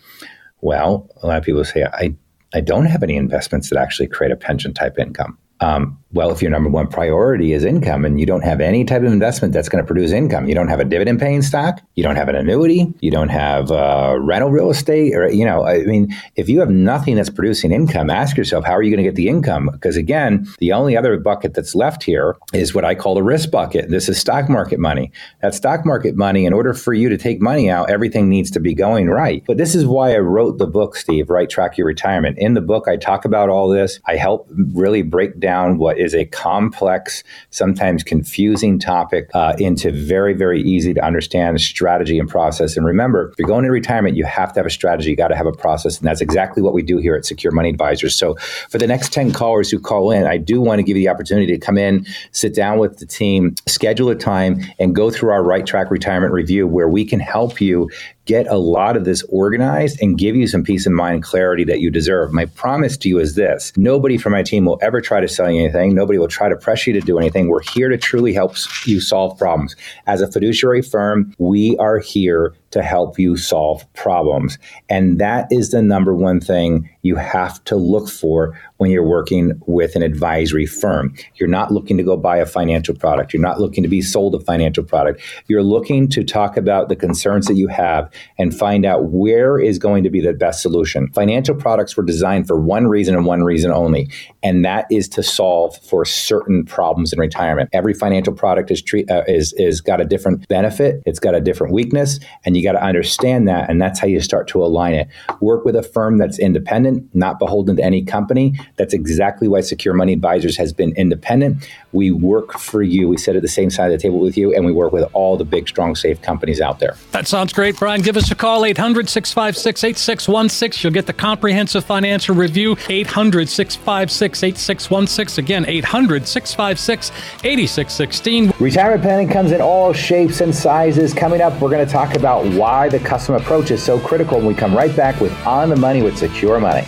Well, 0.66 1.08
a 1.22 1.28
lot 1.28 1.38
of 1.38 1.44
people 1.44 1.64
say, 1.64 1.84
I, 1.84 2.16
I 2.52 2.60
don't 2.60 2.88
have 2.88 3.04
any 3.04 3.18
investments 3.18 3.70
that 3.70 3.80
actually 3.80 4.08
create 4.08 4.32
a 4.32 4.36
pension 4.36 4.74
type 4.74 4.98
income. 4.98 5.38
Um, 5.62 6.00
well, 6.16 6.32
if 6.32 6.42
your 6.42 6.50
number 6.50 6.70
one 6.70 6.88
priority 6.88 7.52
is 7.52 7.66
income 7.66 8.06
and 8.06 8.20
you 8.20 8.26
don't 8.26 8.44
have 8.44 8.62
any 8.62 8.86
type 8.86 9.02
of 9.02 9.12
investment 9.12 9.54
that's 9.54 9.68
going 9.68 9.84
to 9.84 9.86
produce 9.86 10.12
income, 10.12 10.48
you 10.48 10.56
don't 10.56 10.70
have 10.70 10.80
a 10.80 10.86
dividend 10.86 11.20
paying 11.20 11.42
stock, 11.42 11.82
you 11.96 12.04
don't 12.04 12.16
have 12.16 12.30
an 12.30 12.36
annuity, 12.36 12.94
you 13.02 13.12
don't 13.12 13.30
have 13.30 13.70
uh, 13.70 14.16
rental 14.20 14.50
real 14.50 14.70
estate, 14.70 15.14
or, 15.14 15.30
you 15.30 15.44
know, 15.44 15.66
I 15.66 15.84
mean, 15.84 16.16
if 16.38 16.48
you 16.48 16.62
have 16.62 16.70
nothing 16.70 17.16
that's 17.16 17.30
producing 17.30 17.74
income, 17.74 18.10
ask 18.10 18.38
yourself, 18.38 18.64
how 18.64 18.72
are 18.72 18.82
you 18.82 18.92
going 18.92 19.04
to 19.04 19.10
get 19.10 19.16
the 19.16 19.28
income? 19.28 19.70
Because 19.74 19.98
again, 19.98 20.48
the 20.60 20.72
only 20.72 20.96
other 20.96 21.18
bucket 21.18 21.54
that's 21.54 21.76
left 21.76 22.04
here 22.04 22.38
is 22.54 22.74
what 22.74 22.86
I 22.86 22.96
call 22.96 23.16
the 23.16 23.24
risk 23.24 23.52
bucket. 23.52 23.90
This 23.90 24.08
is 24.08 24.18
stock 24.18 24.48
market 24.50 24.80
money. 24.80 25.12
That 25.42 25.54
stock 25.54 25.86
market 25.86 26.16
money, 26.16 26.46
in 26.46 26.54
order 26.54 26.74
for 26.74 26.94
you 26.94 27.10
to 27.10 27.18
take 27.18 27.42
money 27.42 27.70
out, 27.70 27.90
everything 27.90 28.30
needs 28.30 28.52
to 28.52 28.62
be 28.62 28.74
going 28.74 29.10
right. 29.10 29.44
But 29.46 29.58
this 29.58 29.76
is 29.76 29.86
why 29.86 30.16
I 30.16 30.20
wrote 30.20 30.60
the 30.60 30.68
book, 30.68 30.96
Steve, 30.96 31.30
Right 31.30 31.50
Track 31.50 31.78
Your 31.78 31.88
Retirement. 31.88 32.38
In 32.40 32.54
the 32.54 32.62
book, 32.62 32.88
I 32.88 32.96
talk 32.96 33.26
about 33.26 33.50
all 33.50 33.68
this. 33.68 34.00
I 34.06 34.16
help 34.16 34.50
really 34.74 35.02
break 35.02 35.40
down 35.40 35.45
what 35.46 35.98
is 35.98 36.14
a 36.14 36.26
complex, 36.26 37.24
sometimes 37.50 38.04
confusing 38.04 38.80
topic 38.80 39.30
uh, 39.34 39.54
into 39.60 39.92
very, 39.92 40.34
very 40.34 40.62
easy 40.62 40.94
to 40.94 41.04
understand 41.04 41.60
strategy 41.62 42.20
and 42.20 42.30
process. 42.30 42.78
And 42.78 42.86
remember, 42.86 43.30
if 43.32 43.40
you're 43.40 43.48
going 43.48 43.66
into 43.66 43.72
retirement, 43.72 44.16
you 44.16 44.26
have 44.26 44.54
to 44.54 44.60
have 44.60 44.66
a 44.66 44.70
strategy. 44.70 45.10
You 45.10 45.16
got 45.16 45.30
to 45.30 45.36
have 45.36 45.46
a 45.46 45.52
process. 45.52 45.98
And 45.98 46.08
that's 46.08 46.22
exactly 46.22 46.62
what 46.62 46.74
we 46.74 46.82
do 46.82 46.98
here 46.98 47.16
at 47.16 47.26
Secure 47.26 47.52
Money 47.52 47.70
Advisors. 47.70 48.16
So 48.16 48.36
for 48.70 48.78
the 48.78 48.88
next 48.88 49.14
10 49.14 49.32
callers 49.32 49.70
who 49.70 49.80
call 49.80 50.12
in, 50.12 50.26
I 50.26 50.38
do 50.38 50.62
want 50.62 50.80
to 50.80 50.84
give 50.84 50.98
you 50.98 51.04
the 51.04 51.10
opportunity 51.10 51.48
to 51.48 51.60
come 51.60 51.78
in, 51.78 52.06
sit 52.32 52.56
down 52.56 52.80
with 52.80 52.98
the 52.98 53.06
team, 53.06 53.56
schedule 53.68 54.10
a 54.10 54.16
time, 54.16 54.62
and 54.80 54.96
go 54.96 55.12
through 55.12 55.32
our 55.32 55.44
Right 55.44 55.66
Track 55.66 55.92
Retirement 55.92 56.34
Review 56.34 56.68
where 56.68 56.90
we 56.90 57.06
can 57.06 57.20
help 57.20 57.62
you 57.62 57.90
get 58.26 58.48
a 58.48 58.58
lot 58.58 58.98
of 58.98 59.06
this 59.06 59.24
organized 59.30 60.02
and 60.02 60.18
give 60.18 60.36
you 60.36 60.48
some 60.48 60.64
peace 60.64 60.86
of 60.86 60.92
mind 60.92 61.16
and 61.16 61.24
clarity 61.24 61.64
that 61.64 61.80
you 61.80 61.90
deserve. 61.90 62.34
My 62.34 62.46
promise 62.46 62.98
to 62.98 63.10
you 63.10 63.20
is 63.20 63.36
this 63.36 63.72
nobody 63.78 64.18
from 64.18 64.34
my 64.34 64.44
team 64.44 64.66
will 64.66 64.80
ever 64.82 65.00
try 65.00 65.22
to 65.22 65.28
sell 65.36 65.52
you 65.52 65.64
anything. 65.64 65.94
Nobody 65.94 66.18
will 66.18 66.28
try 66.28 66.50
to 66.50 66.56
press 66.56 66.88
you 66.88 66.94
to 66.94 67.02
do 67.02 67.20
anything. 67.20 67.50
We're 67.50 67.62
here 67.62 67.90
to 67.90 67.98
truly 67.98 68.34
help 68.34 68.56
you 68.86 69.00
solve 69.02 69.38
problems. 69.38 69.76
As 70.08 70.22
a 70.22 70.32
fiduciary 70.32 70.82
firm, 70.82 71.34
we 71.38 71.78
are 71.78 72.00
here 72.00 72.54
to 72.76 72.84
help 72.84 73.18
you 73.18 73.38
solve 73.38 73.86
problems. 73.94 74.60
And 74.90 75.18
that 75.18 75.48
is 75.50 75.70
the 75.70 75.82
number 75.82 76.14
one 76.14 76.42
thing 76.42 76.90
you 77.04 77.16
have 77.16 77.64
to 77.64 77.78
look 77.78 78.10
for 78.10 78.60
when 78.78 78.92
you're 78.92 79.08
working 79.08 79.54
with 79.66 79.96
an 79.96 80.04
advisory 80.04 80.66
firm. 80.66 81.16
You're 81.36 81.48
not 81.48 81.72
looking 81.72 81.96
to 81.96 82.04
go 82.04 82.18
buy 82.18 82.36
a 82.36 82.46
financial 82.46 82.94
product. 82.94 83.34
You're 83.34 83.42
not 83.42 83.62
looking 83.62 83.82
to 83.84 83.88
be 83.88 84.02
sold 84.02 84.36
a 84.36 84.42
financial 84.42 84.84
product. 84.84 85.22
You're 85.48 85.64
looking 85.64 86.10
to 86.10 86.26
talk 86.26 86.58
about 86.58 86.90
the 86.90 86.98
concerns 86.98 87.48
that 87.48 87.54
you 87.54 87.70
have 87.70 88.12
and 88.38 88.54
find 88.54 88.86
out 88.86 89.06
where 89.06 89.58
is 89.58 89.80
going 89.80 90.04
to 90.04 90.10
be 90.10 90.20
the 90.20 90.34
best 90.34 90.62
solution. 90.62 91.08
Financial 91.14 91.56
products 91.56 91.96
were 91.96 92.04
designed 92.04 92.46
for 92.46 92.60
one 92.60 92.88
reason 92.88 93.16
and 93.16 93.26
one 93.26 93.44
reason 93.44 93.72
only, 93.72 94.10
and 94.44 94.66
that 94.66 94.86
is 94.92 95.08
to 95.10 95.24
solve 95.24 95.78
for 95.78 96.04
certain 96.04 96.66
problems 96.66 97.14
in 97.14 97.20
retirement. 97.20 97.70
Every 97.72 97.94
financial 97.94 98.34
product 98.34 98.70
is 98.70 98.82
treat, 98.82 99.10
uh, 99.10 99.24
is 99.30 99.54
is 99.54 99.80
got 99.80 100.02
a 100.02 100.06
different 100.06 100.46
benefit, 100.50 101.02
it's 101.06 101.20
got 101.20 101.36
a 101.36 101.40
different 101.40 101.72
weakness, 101.72 102.20
and 102.44 102.58
you 102.58 102.64
got 102.66 102.74
to 102.74 102.84
understand 102.84 103.48
that, 103.48 103.70
and 103.70 103.82
that's 103.82 104.00
how 104.00 104.08
you 104.08 104.20
start 104.20 104.48
to 104.50 104.64
align 104.64 104.94
it. 104.94 105.08
Work 105.40 105.66
with 105.66 105.76
a 105.76 105.84
firm 105.84 106.18
that's 106.18 106.40
independent, 106.40 107.14
not 107.16 107.40
beholden 107.40 107.78
to 107.78 107.84
any 107.84 108.04
company. 108.04 108.60
That's 108.76 108.94
exactly 108.94 109.48
why 109.48 109.62
Secure 109.62 109.94
Money 109.94 110.14
Advisors 110.14 110.58
has 110.58 110.74
been 110.74 110.92
independent. 110.96 111.70
We 111.94 112.12
work 112.12 112.60
for 112.60 112.84
you. 112.84 113.08
We 113.08 113.18
sit 113.18 113.36
at 113.36 113.42
the 113.42 113.48
same 113.48 113.70
side 113.70 113.92
of 113.92 113.92
the 113.92 114.02
table 114.02 114.20
with 114.20 114.38
you, 114.38 114.54
and 114.54 114.66
we 114.66 114.72
work 114.72 114.92
with 114.92 115.10
all 115.14 115.38
the 115.38 115.46
big, 115.46 115.68
strong, 115.68 115.96
safe 115.96 116.22
companies 116.22 116.60
out 116.60 116.80
there. 116.80 116.96
That 117.12 117.28
sounds 117.28 117.54
great, 117.54 117.78
Brian. 117.78 118.02
Give 118.02 118.18
us 118.18 118.30
a 118.32 118.36
call, 118.36 118.66
800 118.66 119.08
656 119.08 119.84
8616. 119.84 120.84
You'll 120.84 120.94
get 120.94 121.06
the 121.06 121.14
comprehensive 121.14 121.86
financial 121.86 122.36
review, 122.36 122.76
800 122.90 123.48
656 123.48 124.44
8616. 124.44 125.44
Again, 125.44 125.66
800 125.68 126.28
656 126.28 127.12
8616. 127.44 128.54
Retirement 128.60 129.02
planning 129.02 129.30
comes 129.30 129.52
in 129.52 129.62
all 129.62 129.94
shapes 129.94 130.42
and 130.42 130.54
sizes. 130.54 131.14
Coming 131.14 131.42
up, 131.42 131.60
we're 131.62 131.70
going 131.70 131.86
to 131.86 131.92
talk 131.92 132.16
about 132.16 132.45
why 132.54 132.90
the 132.90 133.00
custom 133.00 133.36
approach 133.36 133.72
is 133.72 133.82
so 133.82 134.00
critical, 134.00 134.38
and 134.38 134.48
we 134.48 134.54
come 134.54 134.76
right 134.76 134.96
back 134.96 135.20
with 135.22 135.32
On 135.46 135.70
the 135.70 135.76
Money 135.76 136.02
with 136.02 136.18
Secure 136.18 136.60
Money. 136.60 136.88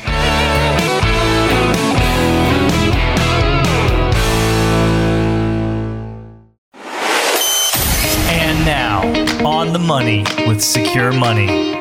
And 8.30 8.66
now, 8.66 9.02
On 9.46 9.74
the 9.74 9.80
Money 9.80 10.26
with 10.48 10.62
Secure 10.62 11.12
Money. 11.14 11.76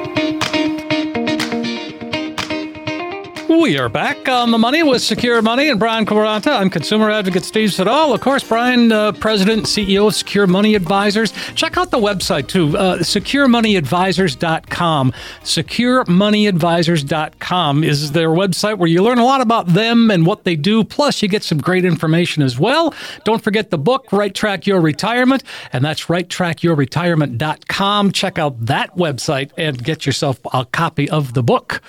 We 3.66 3.78
are 3.78 3.88
back 3.88 4.28
on 4.28 4.52
the 4.52 4.58
money 4.58 4.84
with 4.84 5.02
Secure 5.02 5.42
Money 5.42 5.68
and 5.68 5.80
Brian 5.80 6.06
Quaranta. 6.06 6.56
I'm 6.56 6.70
consumer 6.70 7.10
advocate 7.10 7.44
Steve 7.44 7.72
Siddall. 7.72 8.14
Of 8.14 8.20
course, 8.20 8.44
Brian, 8.44 8.92
uh, 8.92 9.10
President 9.10 9.58
and 9.58 9.66
CEO 9.66 10.06
of 10.06 10.14
Secure 10.14 10.46
Money 10.46 10.76
Advisors. 10.76 11.32
Check 11.56 11.76
out 11.76 11.90
the 11.90 11.98
website 11.98 12.46
too, 12.46 12.78
uh, 12.78 12.98
securemoneyadvisors.com. 12.98 15.12
Securemoneyadvisors.com 15.42 17.82
is 17.82 18.12
their 18.12 18.28
website 18.28 18.78
where 18.78 18.88
you 18.88 19.02
learn 19.02 19.18
a 19.18 19.24
lot 19.24 19.40
about 19.40 19.66
them 19.66 20.12
and 20.12 20.26
what 20.26 20.44
they 20.44 20.54
do. 20.54 20.84
Plus, 20.84 21.20
you 21.20 21.26
get 21.26 21.42
some 21.42 21.58
great 21.58 21.84
information 21.84 22.44
as 22.44 22.60
well. 22.60 22.94
Don't 23.24 23.42
forget 23.42 23.70
the 23.70 23.78
book, 23.78 24.12
Right 24.12 24.32
Track 24.32 24.68
Your 24.68 24.80
Retirement, 24.80 25.42
and 25.72 25.84
that's 25.84 26.04
righttrackyourretirement.com. 26.04 28.12
Check 28.12 28.38
out 28.38 28.66
that 28.66 28.96
website 28.96 29.50
and 29.58 29.82
get 29.82 30.06
yourself 30.06 30.38
a 30.52 30.64
copy 30.66 31.10
of 31.10 31.34
the 31.34 31.42
book. 31.42 31.82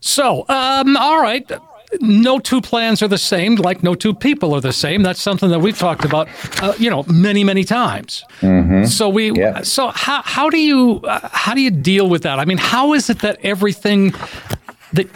So, 0.00 0.44
um, 0.48 0.96
all 0.96 1.20
right. 1.20 1.50
No 2.00 2.38
two 2.38 2.60
plans 2.60 3.02
are 3.02 3.08
the 3.08 3.18
same, 3.18 3.56
like 3.56 3.82
no 3.82 3.96
two 3.96 4.14
people 4.14 4.54
are 4.54 4.60
the 4.60 4.72
same. 4.72 5.02
That's 5.02 5.20
something 5.20 5.50
that 5.50 5.58
we've 5.58 5.76
talked 5.76 6.04
about, 6.04 6.28
uh, 6.62 6.72
you 6.78 6.88
know, 6.88 7.02
many, 7.08 7.42
many 7.42 7.64
times. 7.64 8.24
Mm-hmm. 8.40 8.84
So 8.84 9.08
we, 9.08 9.32
yeah. 9.32 9.62
so 9.62 9.88
how 9.88 10.22
how 10.22 10.48
do 10.50 10.58
you 10.58 11.00
uh, 11.02 11.28
how 11.32 11.52
do 11.52 11.60
you 11.60 11.72
deal 11.72 12.08
with 12.08 12.22
that? 12.22 12.38
I 12.38 12.44
mean, 12.44 12.58
how 12.58 12.94
is 12.94 13.10
it 13.10 13.18
that 13.20 13.38
everything 13.42 14.14
that 14.92 15.08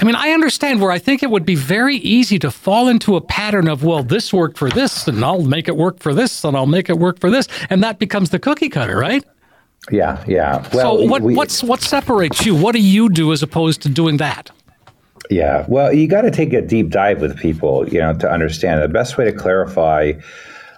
I 0.00 0.04
mean, 0.04 0.14
I 0.14 0.30
understand 0.30 0.80
where 0.80 0.92
I 0.92 0.98
think 0.98 1.22
it 1.22 1.30
would 1.30 1.44
be 1.44 1.56
very 1.56 1.96
easy 1.96 2.38
to 2.40 2.50
fall 2.50 2.88
into 2.88 3.16
a 3.16 3.20
pattern 3.20 3.66
of, 3.66 3.82
well, 3.82 4.04
this 4.04 4.32
worked 4.32 4.56
for 4.56 4.70
this, 4.70 5.08
and 5.08 5.24
I'll 5.24 5.42
make 5.42 5.66
it 5.66 5.76
work 5.76 5.98
for 5.98 6.14
this, 6.14 6.44
and 6.44 6.56
I'll 6.56 6.66
make 6.66 6.88
it 6.88 6.98
work 6.98 7.18
for 7.18 7.30
this, 7.30 7.48
and 7.68 7.82
that 7.82 7.98
becomes 7.98 8.30
the 8.30 8.38
cookie 8.38 8.68
cutter, 8.68 8.96
right? 8.96 9.24
Yeah, 9.90 10.22
yeah. 10.26 10.68
Well, 10.72 10.98
so 10.98 11.04
what 11.06 11.22
we, 11.22 11.34
what's 11.34 11.62
what 11.62 11.80
separates 11.80 12.44
you? 12.44 12.54
What 12.54 12.72
do 12.72 12.80
you 12.80 13.08
do 13.08 13.32
as 13.32 13.42
opposed 13.42 13.82
to 13.82 13.88
doing 13.88 14.18
that? 14.18 14.50
Yeah, 15.30 15.66
well, 15.68 15.92
you 15.92 16.08
got 16.08 16.22
to 16.22 16.30
take 16.30 16.52
a 16.52 16.62
deep 16.62 16.88
dive 16.88 17.20
with 17.20 17.38
people, 17.38 17.86
you 17.88 18.00
know, 18.00 18.14
to 18.14 18.30
understand. 18.30 18.82
The 18.82 18.88
best 18.88 19.18
way 19.18 19.24
to 19.24 19.32
clarify 19.32 20.12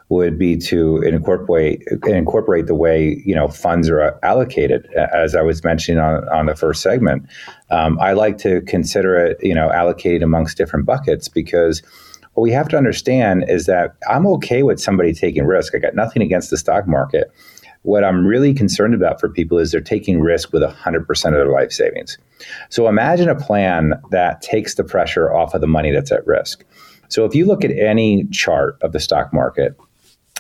would 0.09 0.37
be 0.37 0.57
to 0.57 1.01
incorporate 1.03 1.83
incorporate 2.05 2.67
the 2.67 2.75
way 2.75 3.23
you 3.25 3.35
know 3.35 3.49
funds 3.49 3.89
are 3.89 4.19
allocated. 4.25 4.87
As 4.95 5.35
I 5.35 5.43
was 5.43 5.65
mentioning 5.65 6.03
on, 6.03 6.29
on 6.29 6.47
the 6.47 6.57
first 6.57 6.83
segment, 6.83 7.27
um, 7.71 7.99
I 8.01 8.13
like 8.13 8.37
to 8.39 8.61
consider 8.63 9.17
it 9.25 9.39
you 9.43 9.55
know 9.55 9.71
allocated 9.71 10.23
amongst 10.23 10.59
different 10.59 10.85
buckets 10.85 11.29
because 11.29 11.83
what 12.35 12.43
we 12.43 12.51
have 12.51 12.69
to 12.69 12.77
understand 12.77 13.45
is 13.49 13.67
that 13.67 13.97
I'm 14.09 14.27
okay 14.27 14.63
with 14.63 14.81
somebody 14.81 15.13
taking 15.13 15.45
risk. 15.45 15.75
I 15.75 15.79
got 15.79 15.95
nothing 15.95 16.23
against 16.23 16.51
the 16.51 16.57
stock 16.57 16.87
market. 16.87 17.33
What 17.83 18.05
I'm 18.05 18.27
really 18.27 18.53
concerned 18.53 18.95
about 18.95 19.21
for 19.21 19.29
people 19.29 19.59
is 19.59 19.73
they're 19.73 19.81
taking 19.81 20.21
risk 20.21 20.53
with 20.53 20.63
100% 20.63 21.09
of 21.27 21.33
their 21.33 21.51
life 21.51 21.73
savings. 21.73 22.19
So 22.69 22.89
imagine 22.89 23.29
a 23.29 23.35
plan 23.35 23.95
that 24.11 24.43
takes 24.43 24.75
the 24.75 24.85
pressure 24.85 25.33
off 25.35 25.55
of 25.55 25.61
the 25.61 25.67
money 25.67 25.91
that's 25.91 26.13
at 26.13 26.27
risk. 26.27 26.65
So 27.09 27.25
if 27.25 27.35
you 27.35 27.47
look 27.47 27.65
at 27.65 27.73
any 27.73 28.27
chart 28.27 28.77
of 28.83 28.93
the 28.93 29.01
stock 29.01 29.33
market, 29.33 29.77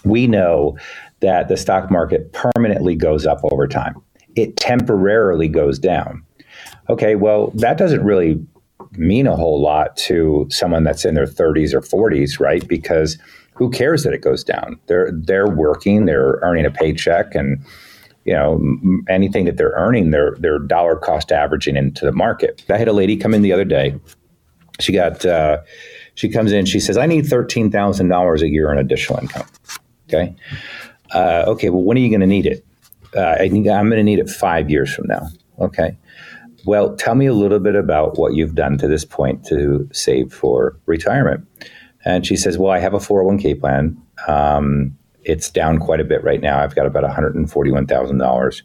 we 0.04 0.26
know 0.26 0.76
that 1.20 1.48
the 1.48 1.56
stock 1.56 1.90
market 1.90 2.32
permanently 2.32 2.94
goes 2.94 3.26
up 3.26 3.40
over 3.44 3.66
time. 3.66 3.96
It 4.36 4.56
temporarily 4.56 5.48
goes 5.48 5.78
down. 5.78 6.22
Okay, 6.88 7.16
well, 7.16 7.50
that 7.54 7.78
doesn't 7.78 8.04
really 8.04 8.44
mean 8.92 9.26
a 9.26 9.36
whole 9.36 9.60
lot 9.60 9.96
to 9.96 10.46
someone 10.50 10.84
that's 10.84 11.04
in 11.04 11.14
their 11.14 11.26
30s 11.26 11.74
or 11.74 11.80
40s, 11.80 12.40
right? 12.40 12.66
Because 12.66 13.18
who 13.60 13.68
cares 13.68 14.04
that 14.04 14.14
it 14.14 14.22
goes 14.22 14.42
down? 14.42 14.80
They're 14.86 15.12
they're 15.12 15.46
working, 15.46 16.06
they're 16.06 16.38
earning 16.42 16.64
a 16.64 16.70
paycheck, 16.70 17.34
and 17.34 17.62
you 18.24 18.32
know 18.32 18.58
anything 19.06 19.44
that 19.44 19.58
they're 19.58 19.74
earning, 19.76 20.10
they're 20.10 20.34
they're 20.38 20.58
dollar 20.58 20.96
cost 20.96 21.30
averaging 21.30 21.76
into 21.76 22.06
the 22.06 22.12
market. 22.12 22.64
I 22.70 22.78
had 22.78 22.88
a 22.88 22.94
lady 22.94 23.18
come 23.18 23.34
in 23.34 23.42
the 23.42 23.52
other 23.52 23.66
day. 23.66 24.00
She 24.80 24.94
got 24.94 25.26
uh, 25.26 25.58
she 26.14 26.30
comes 26.30 26.52
in. 26.52 26.64
She 26.64 26.80
says, 26.80 26.96
"I 26.96 27.04
need 27.04 27.26
thirteen 27.26 27.70
thousand 27.70 28.08
dollars 28.08 28.40
a 28.40 28.48
year 28.48 28.72
in 28.72 28.78
additional 28.78 29.20
income." 29.20 29.46
Okay, 30.08 30.34
uh, 31.14 31.44
okay. 31.48 31.68
Well, 31.68 31.82
when 31.82 31.98
are 31.98 32.00
you 32.00 32.08
going 32.08 32.20
to 32.20 32.26
need 32.26 32.46
it? 32.46 32.64
Uh, 33.14 33.36
I 33.40 33.50
think 33.50 33.68
I'm 33.68 33.90
going 33.90 33.98
to 33.98 34.02
need 34.02 34.20
it 34.20 34.30
five 34.30 34.70
years 34.70 34.92
from 34.92 35.06
now. 35.06 35.28
Okay. 35.58 35.98
Well, 36.64 36.96
tell 36.96 37.14
me 37.14 37.26
a 37.26 37.34
little 37.34 37.58
bit 37.58 37.74
about 37.74 38.18
what 38.18 38.34
you've 38.34 38.54
done 38.54 38.78
to 38.78 38.88
this 38.88 39.04
point 39.04 39.44
to 39.46 39.86
save 39.92 40.32
for 40.32 40.78
retirement. 40.86 41.46
And 42.04 42.26
she 42.26 42.36
says, 42.36 42.58
Well, 42.58 42.72
I 42.72 42.78
have 42.78 42.94
a 42.94 42.98
401k 42.98 43.60
plan. 43.60 44.00
Um, 44.26 44.96
it's 45.22 45.50
down 45.50 45.78
quite 45.78 46.00
a 46.00 46.04
bit 46.04 46.24
right 46.24 46.40
now. 46.40 46.60
I've 46.60 46.74
got 46.74 46.86
about 46.86 47.04
$141,000. 47.04 48.62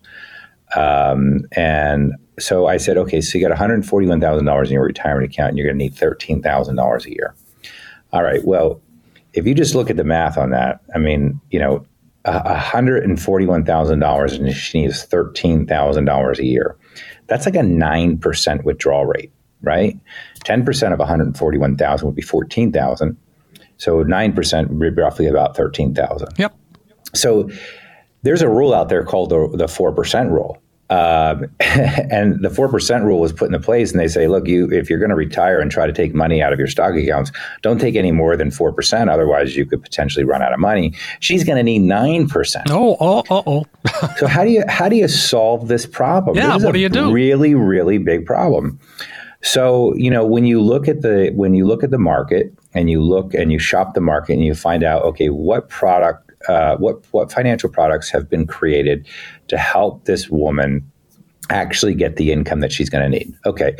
Um, 0.75 1.41
and 1.51 2.13
so 2.39 2.67
I 2.67 2.77
said, 2.77 2.97
Okay, 2.97 3.21
so 3.21 3.37
you 3.37 3.47
got 3.47 3.57
$141,000 3.57 4.65
in 4.65 4.71
your 4.71 4.83
retirement 4.83 5.31
account, 5.31 5.49
and 5.49 5.57
you're 5.57 5.67
going 5.67 5.77
to 5.77 5.83
need 5.83 5.95
$13,000 5.95 7.05
a 7.05 7.11
year. 7.11 7.35
All 8.13 8.23
right, 8.23 8.43
well, 8.45 8.81
if 9.33 9.45
you 9.45 9.53
just 9.53 9.75
look 9.75 9.89
at 9.89 9.97
the 9.97 10.05
math 10.05 10.37
on 10.37 10.51
that, 10.51 10.79
I 10.93 10.99
mean, 10.99 11.41
you 11.51 11.59
know, 11.59 11.85
$141,000 12.25 14.39
and 14.39 14.55
she 14.55 14.81
needs 14.81 15.05
$13,000 15.05 16.39
a 16.39 16.45
year. 16.45 16.75
That's 17.27 17.45
like 17.45 17.55
a 17.55 17.59
9% 17.59 18.63
withdrawal 18.63 19.05
rate, 19.05 19.31
right? 19.61 19.99
10% 20.45 20.93
of 20.93 20.99
141,000 20.99 22.05
would 22.05 22.15
be 22.15 22.21
14,000. 22.21 23.17
So 23.77 24.03
9% 24.03 24.69
would 24.69 24.95
be 24.95 25.01
roughly 25.01 25.27
about 25.27 25.55
13,000. 25.55 26.29
Yep. 26.37 26.55
So 27.13 27.49
there's 28.23 28.41
a 28.41 28.49
rule 28.49 28.73
out 28.73 28.89
there 28.89 29.03
called 29.03 29.29
the, 29.29 29.49
the 29.55 29.65
4% 29.65 30.31
rule. 30.31 30.61
Um, 30.87 31.45
and 31.59 32.43
the 32.43 32.49
4% 32.49 33.03
rule 33.03 33.19
was 33.19 33.33
put 33.33 33.47
into 33.47 33.59
place 33.59 33.91
and 33.91 33.99
they 33.99 34.07
say, 34.07 34.27
look, 34.27 34.47
you, 34.47 34.71
if 34.71 34.89
you're 34.89 34.99
going 34.99 35.09
to 35.09 35.15
retire 35.15 35.59
and 35.59 35.71
try 35.71 35.87
to 35.87 35.93
take 35.93 36.13
money 36.13 36.43
out 36.43 36.53
of 36.53 36.59
your 36.59 36.67
stock 36.67 36.95
accounts, 36.95 37.31
don't 37.63 37.79
take 37.79 37.95
any 37.95 38.11
more 38.11 38.37
than 38.37 38.49
4%. 38.49 39.11
Otherwise 39.11 39.55
you 39.55 39.65
could 39.65 39.81
potentially 39.81 40.23
run 40.25 40.41
out 40.41 40.53
of 40.53 40.59
money. 40.59 40.93
She's 41.19 41.43
going 41.43 41.57
to 41.57 41.63
need 41.63 41.81
9%. 41.81 42.63
Oh, 42.69 42.97
oh, 42.99 43.23
oh, 43.29 43.43
oh. 43.47 43.65
so 44.17 44.27
how 44.27 44.43
do 44.43 44.51
you, 44.51 44.63
how 44.67 44.89
do 44.89 44.95
you 44.95 45.07
solve 45.07 45.67
this 45.67 45.85
problem? 45.85 46.37
Yeah. 46.37 46.53
This 46.53 46.63
what 46.63 46.73
do 46.73 46.79
you 46.79 46.89
do? 46.89 47.11
Really, 47.11 47.55
really 47.55 47.97
big 47.97 48.25
problem. 48.25 48.79
So, 49.41 49.95
you 49.95 50.09
know, 50.09 50.25
when 50.25 50.45
you 50.45 50.61
look 50.61 50.87
at 50.87 51.01
the, 51.01 51.31
when 51.35 51.53
you 51.53 51.65
look 51.65 51.83
at 51.83 51.91
the 51.91 51.99
market, 51.99 52.53
and 52.75 52.89
you 52.89 53.01
look 53.01 53.33
and 53.33 53.51
you 53.51 53.59
shop 53.59 53.93
the 53.93 54.01
market 54.01 54.33
and 54.33 54.45
you 54.45 54.53
find 54.53 54.83
out, 54.83 55.03
okay, 55.03 55.29
what 55.29 55.69
product, 55.69 56.31
uh, 56.47 56.75
what 56.77 57.03
what 57.11 57.31
financial 57.31 57.69
products 57.69 58.11
have 58.11 58.29
been 58.29 58.45
created 58.45 59.07
to 59.47 59.57
help 59.57 60.05
this 60.05 60.29
woman 60.29 60.91
actually 61.51 61.93
get 61.93 62.15
the 62.15 62.31
income 62.31 62.59
that 62.59 62.71
she's 62.71 62.89
going 62.89 63.03
to 63.03 63.19
need. 63.19 63.31
Okay, 63.45 63.75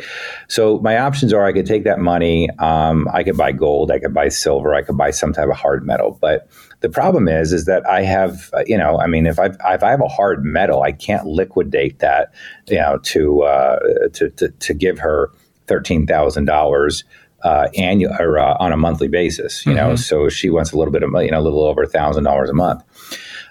so 0.48 0.78
my 0.78 0.98
options 0.98 1.32
are 1.32 1.44
I 1.44 1.52
could 1.52 1.66
take 1.66 1.84
that 1.84 1.98
money, 1.98 2.48
um, 2.58 3.08
I 3.12 3.24
could 3.24 3.36
buy 3.36 3.52
gold, 3.52 3.90
I 3.90 3.98
could 3.98 4.14
buy 4.14 4.28
silver, 4.28 4.74
I 4.74 4.82
could 4.82 4.96
buy 4.96 5.10
some 5.10 5.32
type 5.32 5.48
of 5.48 5.56
hard 5.56 5.84
metal. 5.84 6.16
But 6.20 6.48
the 6.80 6.88
problem 6.88 7.26
is, 7.26 7.52
is 7.52 7.64
that 7.64 7.84
I 7.88 8.02
have, 8.02 8.50
uh, 8.52 8.62
you 8.66 8.78
know, 8.78 8.98
I 9.00 9.06
mean, 9.06 9.26
if 9.26 9.38
I 9.38 9.46
if 9.46 9.82
I 9.82 9.90
have 9.90 10.00
a 10.00 10.08
hard 10.08 10.44
metal, 10.44 10.82
I 10.82 10.92
can't 10.92 11.26
liquidate 11.26 11.98
that, 11.98 12.32
you 12.68 12.76
know, 12.76 12.98
to 12.98 13.42
uh, 13.42 13.78
to, 14.12 14.30
to 14.30 14.48
to 14.48 14.74
give 14.74 14.98
her 15.00 15.30
thirteen 15.66 16.06
thousand 16.06 16.44
dollars 16.44 17.04
uh, 17.42 17.68
annual 17.76 18.14
or 18.18 18.38
uh, 18.38 18.56
on 18.58 18.72
a 18.72 18.76
monthly 18.76 19.08
basis. 19.08 19.64
You 19.64 19.72
mm-hmm. 19.72 19.90
know, 19.90 19.96
so 19.96 20.28
she 20.28 20.50
wants 20.50 20.72
a 20.72 20.78
little 20.78 20.92
bit 20.92 21.02
of 21.02 21.10
you 21.22 21.30
know 21.30 21.40
a 21.40 21.42
little 21.42 21.64
over 21.64 21.82
a 21.82 21.88
thousand 21.88 22.24
dollars 22.24 22.50
a 22.50 22.54
month. 22.54 22.82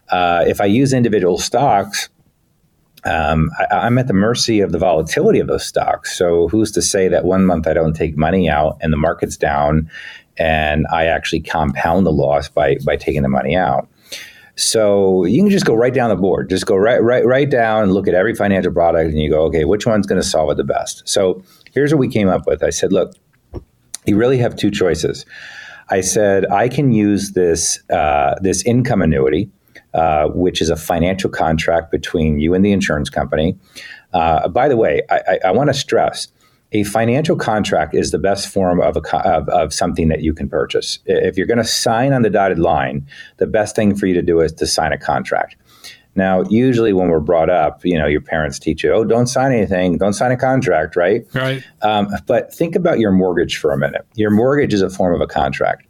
Uh, 0.09 0.43
if 0.47 0.61
I 0.61 0.65
use 0.65 0.93
individual 0.93 1.37
stocks, 1.37 2.09
um, 3.05 3.49
I, 3.71 3.87
am 3.87 3.97
at 3.97 4.07
the 4.07 4.13
mercy 4.13 4.59
of 4.59 4.71
the 4.71 4.77
volatility 4.77 5.39
of 5.39 5.47
those 5.47 5.65
stocks. 5.65 6.17
So 6.17 6.47
who's 6.47 6.71
to 6.73 6.81
say 6.81 7.07
that 7.07 7.25
one 7.25 7.45
month 7.45 7.67
I 7.67 7.73
don't 7.73 7.95
take 7.95 8.17
money 8.17 8.49
out 8.49 8.77
and 8.81 8.91
the 8.91 8.97
market's 8.97 9.37
down, 9.37 9.89
and 10.37 10.85
I 10.91 11.05
actually 11.05 11.41
compound 11.41 12.05
the 12.05 12.11
loss 12.11 12.49
by 12.49 12.77
by 12.85 12.97
taking 12.97 13.21
the 13.21 13.29
money 13.29 13.55
out. 13.55 13.87
So 14.57 15.25
you 15.25 15.41
can 15.41 15.51
just 15.51 15.65
go 15.65 15.75
right 15.75 15.93
down 15.93 16.09
the 16.09 16.15
board. 16.15 16.49
Just 16.49 16.65
go 16.65 16.75
right, 16.75 17.03
right, 17.03 17.25
right 17.25 17.49
down, 17.49 17.91
look 17.91 18.07
at 18.07 18.13
every 18.13 18.33
financial 18.33 18.71
product, 18.71 19.09
and 19.09 19.19
you 19.19 19.29
go, 19.29 19.43
okay, 19.43 19.65
which 19.65 19.85
one's 19.85 20.07
going 20.07 20.21
to 20.21 20.27
solve 20.27 20.49
it 20.49 20.57
the 20.57 20.63
best? 20.63 21.03
So 21.05 21.43
here's 21.73 21.91
what 21.91 21.99
we 21.99 22.07
came 22.07 22.29
up 22.29 22.47
with. 22.47 22.63
I 22.63 22.69
said, 22.69 22.93
look, 22.93 23.13
you 24.05 24.17
really 24.17 24.37
have 24.37 24.55
two 24.55 24.71
choices. 24.71 25.25
I 25.89 26.01
said 26.01 26.45
I 26.51 26.69
can 26.69 26.91
use 26.91 27.31
this 27.31 27.79
uh, 27.89 28.35
this 28.41 28.63
income 28.63 29.01
annuity, 29.01 29.49
uh, 29.93 30.27
which 30.29 30.61
is 30.61 30.69
a 30.69 30.75
financial 30.75 31.29
contract 31.29 31.91
between 31.91 32.39
you 32.39 32.53
and 32.53 32.65
the 32.65 32.71
insurance 32.71 33.09
company. 33.09 33.57
Uh, 34.13 34.47
by 34.47 34.67
the 34.67 34.77
way, 34.77 35.01
I, 35.09 35.15
I, 35.27 35.39
I 35.45 35.51
want 35.51 35.69
to 35.69 35.73
stress 35.73 36.29
a 36.71 36.83
financial 36.83 37.37
contract 37.37 37.95
is 37.95 38.11
the 38.11 38.19
best 38.19 38.49
form 38.49 38.81
of, 38.81 38.97
a, 38.97 39.17
of, 39.25 39.47
of 39.49 39.73
something 39.73 40.09
that 40.09 40.21
you 40.21 40.33
can 40.33 40.49
purchase. 40.49 40.99
If 41.05 41.37
you're 41.37 41.47
going 41.47 41.59
to 41.59 41.63
sign 41.63 42.11
on 42.11 42.21
the 42.21 42.29
dotted 42.29 42.59
line, 42.59 43.07
the 43.37 43.47
best 43.47 43.75
thing 43.75 43.95
for 43.95 44.07
you 44.07 44.13
to 44.13 44.21
do 44.21 44.41
is 44.41 44.51
to 44.53 44.67
sign 44.67 44.91
a 44.91 44.97
contract. 44.97 45.55
Now, 46.15 46.43
usually 46.43 46.93
when 46.93 47.09
we're 47.09 47.19
brought 47.19 47.49
up, 47.49 47.83
you 47.83 47.97
know, 47.97 48.07
your 48.07 48.21
parents 48.21 48.57
teach 48.57 48.83
you, 48.83 48.91
oh, 48.91 49.03
don't 49.03 49.27
sign 49.27 49.51
anything, 49.51 49.97
don't 49.97 50.13
sign 50.13 50.31
a 50.31 50.37
contract, 50.37 50.95
right? 50.95 51.25
Right. 51.33 51.63
Um, 51.81 52.07
but 52.25 52.53
think 52.53 52.75
about 52.75 52.99
your 52.99 53.11
mortgage 53.11 53.57
for 53.57 53.71
a 53.71 53.77
minute. 53.77 54.05
Your 54.15 54.31
mortgage 54.31 54.73
is 54.73 54.81
a 54.81 54.89
form 54.89 55.13
of 55.13 55.21
a 55.21 55.27
contract. 55.27 55.87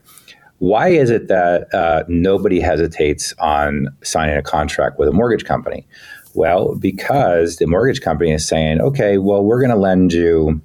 Why 0.60 0.90
is 0.90 1.10
it 1.10 1.28
that 1.28 1.74
uh, 1.74 2.04
nobody 2.08 2.60
hesitates 2.60 3.34
on 3.40 3.88
signing 4.04 4.38
a 4.38 4.42
contract 4.42 4.98
with 4.98 5.08
a 5.10 5.12
mortgage 5.12 5.46
company? 5.46 5.86
Well, 6.34 6.76
because 6.76 7.58
the 7.58 7.68
mortgage 7.68 8.02
company 8.02 8.32
is 8.32 8.48
saying, 8.48 8.82
okay, 8.82 9.18
well, 9.18 9.44
we're 9.44 9.60
going 9.60 9.70
to 9.70 9.78
lend 9.78 10.12
you 10.12 10.62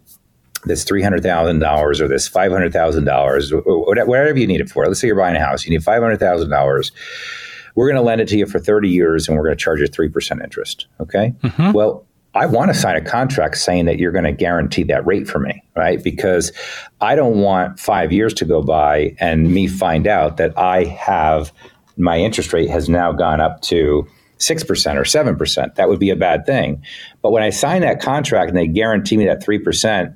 this 0.64 0.84
$300,000 0.84 2.00
or 2.00 2.08
this 2.08 2.28
$500,000, 2.28 4.06
whatever 4.06 4.38
you 4.38 4.46
need 4.46 4.60
it 4.60 4.70
for. 4.70 4.86
Let's 4.86 5.00
say 5.00 5.06
you're 5.06 5.16
buying 5.16 5.36
a 5.36 5.40
house, 5.40 5.64
you 5.64 5.70
need 5.70 5.84
$500,000. 5.84 6.92
We're 7.74 7.86
going 7.86 7.96
to 7.96 8.02
lend 8.02 8.20
it 8.20 8.28
to 8.28 8.38
you 8.38 8.46
for 8.46 8.58
30 8.58 8.88
years 8.88 9.28
and 9.28 9.36
we're 9.36 9.44
going 9.44 9.56
to 9.56 9.62
charge 9.62 9.80
you 9.80 9.86
3% 9.86 10.42
interest. 10.42 10.86
Okay. 11.00 11.34
Mm-hmm. 11.42 11.72
Well, 11.72 12.06
I 12.34 12.46
want 12.46 12.72
to 12.72 12.78
sign 12.78 12.96
a 12.96 13.00
contract 13.00 13.56
saying 13.56 13.86
that 13.86 13.98
you're 13.98 14.12
going 14.12 14.24
to 14.24 14.32
guarantee 14.32 14.84
that 14.84 15.04
rate 15.04 15.28
for 15.28 15.40
me, 15.40 15.62
right? 15.74 16.02
Because 16.02 16.52
I 17.00 17.16
don't 17.16 17.40
want 17.40 17.80
five 17.80 18.12
years 18.12 18.32
to 18.34 18.44
go 18.44 18.62
by 18.62 19.16
and 19.18 19.52
me 19.52 19.66
find 19.66 20.06
out 20.06 20.36
that 20.36 20.56
I 20.56 20.84
have 20.84 21.52
my 21.96 22.18
interest 22.18 22.52
rate 22.52 22.70
has 22.70 22.88
now 22.88 23.12
gone 23.12 23.40
up 23.40 23.60
to 23.62 24.06
6% 24.38 24.96
or 24.96 25.36
7%. 25.36 25.74
That 25.74 25.88
would 25.88 25.98
be 25.98 26.10
a 26.10 26.16
bad 26.16 26.46
thing. 26.46 26.82
But 27.20 27.30
when 27.30 27.42
I 27.42 27.50
sign 27.50 27.82
that 27.82 28.00
contract 28.00 28.48
and 28.48 28.58
they 28.58 28.68
guarantee 28.68 29.16
me 29.16 29.26
that 29.26 29.44
3% 29.44 30.14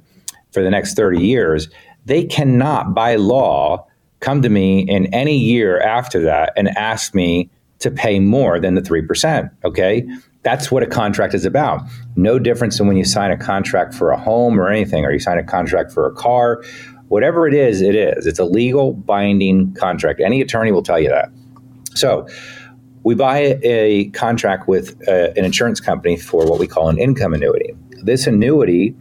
for 0.53 0.63
the 0.63 0.71
next 0.71 0.95
30 0.95 1.21
years, 1.21 1.69
they 2.07 2.25
cannot, 2.25 2.95
by 2.95 3.17
law, 3.17 3.87
come 4.25 4.41
to 4.41 4.49
me 4.49 4.81
in 4.81 5.13
any 5.13 5.37
year 5.37 5.79
after 5.81 6.23
that 6.23 6.55
and 6.57 6.69
ask 6.79 7.15
me 7.15 7.51
to 7.81 7.91
pay 7.91 8.19
more 8.19 8.59
than 8.59 8.75
the 8.75 8.81
3%. 8.81 9.51
Okay. 9.65 10.07
That's 10.43 10.71
what 10.71 10.83
a 10.83 10.87
contract 10.87 11.35
is 11.35 11.45
about. 11.45 11.83
No 12.17 12.39
difference 12.39 12.79
than 12.79 12.87
when 12.87 12.97
you 12.97 13.05
sign 13.05 13.31
a 13.31 13.37
contract 13.37 13.93
for 13.93 14.11
a 14.13 14.19
home 14.19 14.59
or 14.59 14.69
anything, 14.69 15.05
or 15.05 15.13
you 15.13 15.19
sign 15.19 15.39
a 15.39 15.45
contract 15.45 15.93
for 15.93 16.07
a 16.07 16.13
car. 16.15 16.63
Whatever 17.09 17.47
it 17.47 17.53
is, 17.53 17.83
it 17.83 17.95
is. 17.95 18.27
It's 18.27 18.39
a 18.39 18.45
legal 18.45 18.95
binding 18.95 19.75
contract. 19.75 20.21
Any 20.21 20.41
attorney 20.41 20.73
will 20.73 20.83
tell 20.83 20.99
you 20.99 21.11
that. 21.11 21.29
So, 21.95 22.27
we 23.03 23.15
buy 23.15 23.59
a 23.63 24.09
contract 24.11 24.67
with 24.67 24.97
uh, 25.07 25.33
an 25.37 25.45
insurance 25.45 25.81
company 25.81 26.17
for 26.17 26.47
what 26.47 26.59
we 26.59 26.67
call 26.67 26.89
an 26.89 26.99
income 26.99 27.35
annuity. 27.35 27.75
This 28.03 28.27
annuity, 28.27 28.95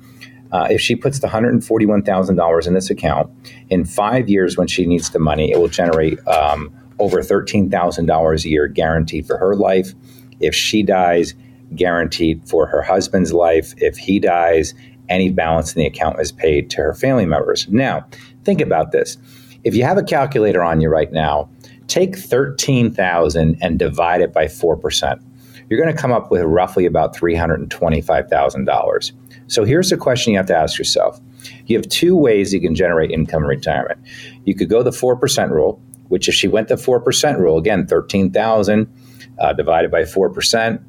uh, 0.53 0.67
if 0.69 0.79
she 0.79 0.95
puts 0.95 1.19
the 1.19 1.27
$141,000 1.27 2.67
in 2.67 2.73
this 2.73 2.89
account, 2.89 3.29
in 3.69 3.83
five 3.83 4.29
years 4.29 4.57
when 4.57 4.67
she 4.67 4.85
needs 4.85 5.09
the 5.09 5.19
money, 5.19 5.51
it 5.51 5.59
will 5.59 5.67
generate 5.67 6.25
um, 6.27 6.73
over 6.99 7.21
$13,000 7.21 8.45
a 8.45 8.49
year 8.49 8.67
guaranteed 8.67 9.27
for 9.27 9.37
her 9.37 9.55
life. 9.55 9.93
If 10.39 10.55
she 10.55 10.83
dies, 10.83 11.33
guaranteed 11.75 12.47
for 12.47 12.67
her 12.67 12.81
husband's 12.81 13.33
life. 13.33 13.73
If 13.77 13.97
he 13.97 14.19
dies, 14.19 14.73
any 15.09 15.29
balance 15.31 15.75
in 15.75 15.81
the 15.81 15.87
account 15.87 16.19
is 16.21 16.31
paid 16.31 16.69
to 16.71 16.77
her 16.77 16.93
family 16.93 17.25
members. 17.25 17.67
Now, 17.67 18.05
think 18.45 18.61
about 18.61 18.91
this. 18.91 19.17
If 19.63 19.75
you 19.75 19.83
have 19.83 19.97
a 19.97 20.03
calculator 20.03 20.63
on 20.63 20.81
you 20.81 20.89
right 20.89 21.11
now, 21.11 21.49
Take 21.87 22.17
13,000 22.17 23.57
and 23.61 23.77
divide 23.77 24.21
it 24.21 24.33
by 24.33 24.45
4%. 24.45 25.21
You're 25.69 25.79
going 25.79 25.93
to 25.93 26.01
come 26.01 26.11
up 26.11 26.31
with 26.31 26.41
roughly 26.43 26.85
about 26.85 27.15
$325,000. 27.15 29.11
So 29.53 29.63
here's 29.63 29.91
the 29.91 29.97
question 29.97 30.33
you 30.33 30.39
have 30.39 30.47
to 30.47 30.57
ask 30.57 30.79
yourself. 30.79 31.19
You 31.67 31.77
have 31.77 31.87
two 31.87 32.15
ways 32.15 32.53
you 32.53 32.59
can 32.59 32.73
generate 32.73 33.11
income 33.11 33.43
in 33.43 33.49
retirement. 33.49 33.99
You 34.45 34.55
could 34.55 34.67
go 34.67 34.81
the 34.81 34.89
4% 34.89 35.51
rule, 35.51 35.79
which 36.07 36.27
if 36.27 36.33
she 36.33 36.47
went 36.47 36.69
the 36.69 36.75
4% 36.75 37.37
rule, 37.37 37.59
again, 37.59 37.85
13,000 37.85 38.91
uh, 39.39 39.53
divided 39.53 39.91
by 39.91 40.01
4%, 40.03 40.83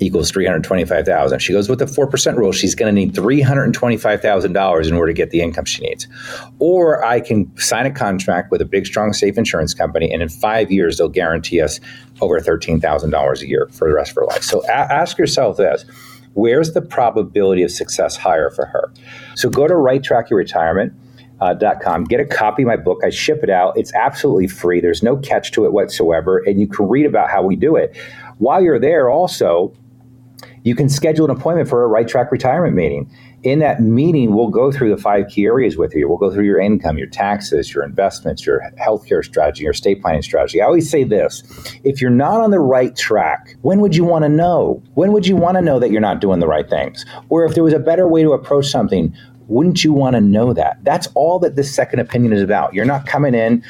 equals 0.00 0.32
325,000. 0.32 1.38
She 1.38 1.52
goes 1.52 1.68
with 1.68 1.78
the 1.78 1.84
4% 1.84 2.36
rule, 2.36 2.50
she's 2.50 2.74
going 2.74 2.92
to 2.92 3.00
need 3.00 3.14
$325,000 3.14 4.88
in 4.88 4.94
order 4.94 5.12
to 5.12 5.16
get 5.16 5.30
the 5.30 5.40
income 5.40 5.64
she 5.64 5.82
needs. 5.82 6.08
Or 6.58 7.04
I 7.04 7.20
can 7.20 7.56
sign 7.56 7.86
a 7.86 7.92
contract 7.92 8.50
with 8.50 8.60
a 8.60 8.64
big, 8.64 8.86
strong, 8.86 9.12
safe 9.12 9.38
insurance 9.38 9.72
company, 9.72 10.12
and 10.12 10.20
in 10.20 10.28
five 10.28 10.72
years, 10.72 10.98
they'll 10.98 11.08
guarantee 11.08 11.60
us 11.60 11.78
over 12.20 12.40
$13,000 12.40 13.40
a 13.40 13.48
year 13.48 13.68
for 13.72 13.88
the 13.88 13.94
rest 13.94 14.10
of 14.10 14.16
her 14.16 14.24
life. 14.24 14.42
So 14.42 14.64
a- 14.64 14.72
ask 14.72 15.16
yourself 15.16 15.58
this 15.58 15.84
where's 16.34 16.72
the 16.72 16.82
probability 16.82 17.62
of 17.62 17.70
success 17.70 18.16
higher 18.16 18.50
for 18.50 18.66
her? 18.66 18.92
So 19.34 19.48
go 19.48 19.66
to 19.66 19.74
Right 19.74 20.02
Track 20.02 20.30
Your 20.30 20.38
Retirement. 20.38 20.92
Uh, 21.40 21.52
.com. 21.82 22.04
Get 22.04 22.20
a 22.20 22.24
copy 22.24 22.62
of 22.62 22.68
my 22.68 22.76
book. 22.76 23.00
I 23.04 23.10
ship 23.10 23.40
it 23.42 23.50
out. 23.50 23.76
It's 23.76 23.92
absolutely 23.94 24.46
free. 24.46 24.80
There's 24.80 25.02
no 25.02 25.16
catch 25.16 25.50
to 25.52 25.64
it 25.66 25.72
whatsoever, 25.72 26.38
and 26.38 26.60
you 26.60 26.68
can 26.68 26.88
read 26.88 27.04
about 27.06 27.28
how 27.28 27.42
we 27.42 27.56
do 27.56 27.74
it. 27.74 27.94
While 28.38 28.62
you're 28.62 28.78
there, 28.78 29.10
also 29.10 29.74
you 30.64 30.74
can 30.74 30.88
schedule 30.88 31.26
an 31.26 31.30
appointment 31.30 31.68
for 31.68 31.84
a 31.84 31.86
right 31.86 32.08
track 32.08 32.32
retirement 32.32 32.74
meeting. 32.74 33.08
In 33.42 33.58
that 33.58 33.82
meeting, 33.82 34.34
we'll 34.34 34.48
go 34.48 34.72
through 34.72 34.88
the 34.88 35.00
five 35.00 35.28
key 35.28 35.44
areas 35.44 35.76
with 35.76 35.94
you. 35.94 36.08
We'll 36.08 36.16
go 36.16 36.32
through 36.32 36.46
your 36.46 36.58
income, 36.58 36.96
your 36.96 37.06
taxes, 37.06 37.72
your 37.74 37.84
investments, 37.84 38.46
your 38.46 38.62
healthcare 38.80 39.22
strategy, 39.22 39.64
your 39.64 39.72
estate 39.72 40.00
planning 40.00 40.22
strategy. 40.22 40.62
I 40.62 40.64
always 40.64 40.88
say 40.88 41.04
this 41.04 41.42
if 41.84 42.00
you're 42.00 42.10
not 42.10 42.40
on 42.40 42.50
the 42.50 42.58
right 42.58 42.96
track, 42.96 43.54
when 43.60 43.80
would 43.80 43.94
you 43.94 44.04
want 44.04 44.24
to 44.24 44.30
know? 44.30 44.82
When 44.94 45.12
would 45.12 45.26
you 45.26 45.36
want 45.36 45.56
to 45.56 45.62
know 45.62 45.78
that 45.78 45.90
you're 45.90 46.00
not 46.00 46.22
doing 46.22 46.40
the 46.40 46.48
right 46.48 46.68
things? 46.68 47.04
Or 47.28 47.44
if 47.44 47.54
there 47.54 47.62
was 47.62 47.74
a 47.74 47.78
better 47.78 48.08
way 48.08 48.22
to 48.22 48.32
approach 48.32 48.66
something, 48.66 49.14
wouldn't 49.48 49.84
you 49.84 49.92
want 49.92 50.14
to 50.14 50.22
know 50.22 50.54
that? 50.54 50.82
That's 50.82 51.08
all 51.14 51.38
that 51.40 51.56
this 51.56 51.72
second 51.74 52.00
opinion 52.00 52.32
is 52.32 52.40
about. 52.40 52.72
You're 52.72 52.86
not 52.86 53.04
coming 53.04 53.34
in 53.34 53.62